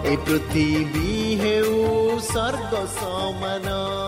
ଏ 0.04 0.16
ପୃଥିବୀ 0.26 1.12
ହେଉ 1.42 1.74
ସ୍ୱର୍ଗ 2.30 2.72
ସମାନ। 2.98 4.07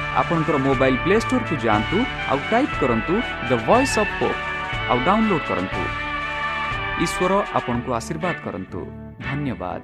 ଆପଣଙ୍କର 0.19 0.57
ମୋବାଇଲ୍ 0.67 0.97
ପ୍ଲେ 1.03 1.15
ଷ୍ଟୋରକୁ 1.23 1.55
ଯାଆନ୍ତୁ 1.65 1.97
ଆଉ 2.31 2.39
ଟାଇପ୍ 2.51 2.75
କରନ୍ତୁ 2.81 3.13
ଦ 3.49 3.51
ଭଏସ୍ 3.67 3.95
ଅଫ୍ 4.01 4.13
ପୋପ୍ 4.19 4.39
ଆଉ 4.89 4.97
ଡାଉନଲୋଡ୍ 5.07 5.45
କରନ୍ତୁ। 5.49 5.81
ଈଶ୍ୱର 7.05 7.31
ଆପଣଙ୍କୁ 7.57 7.89
ଆଶୀର୍ବାଦ 7.99 8.35
କରନ୍ତୁ। 8.45 8.79
ଧନ୍ୟବାଦ। 9.27 9.81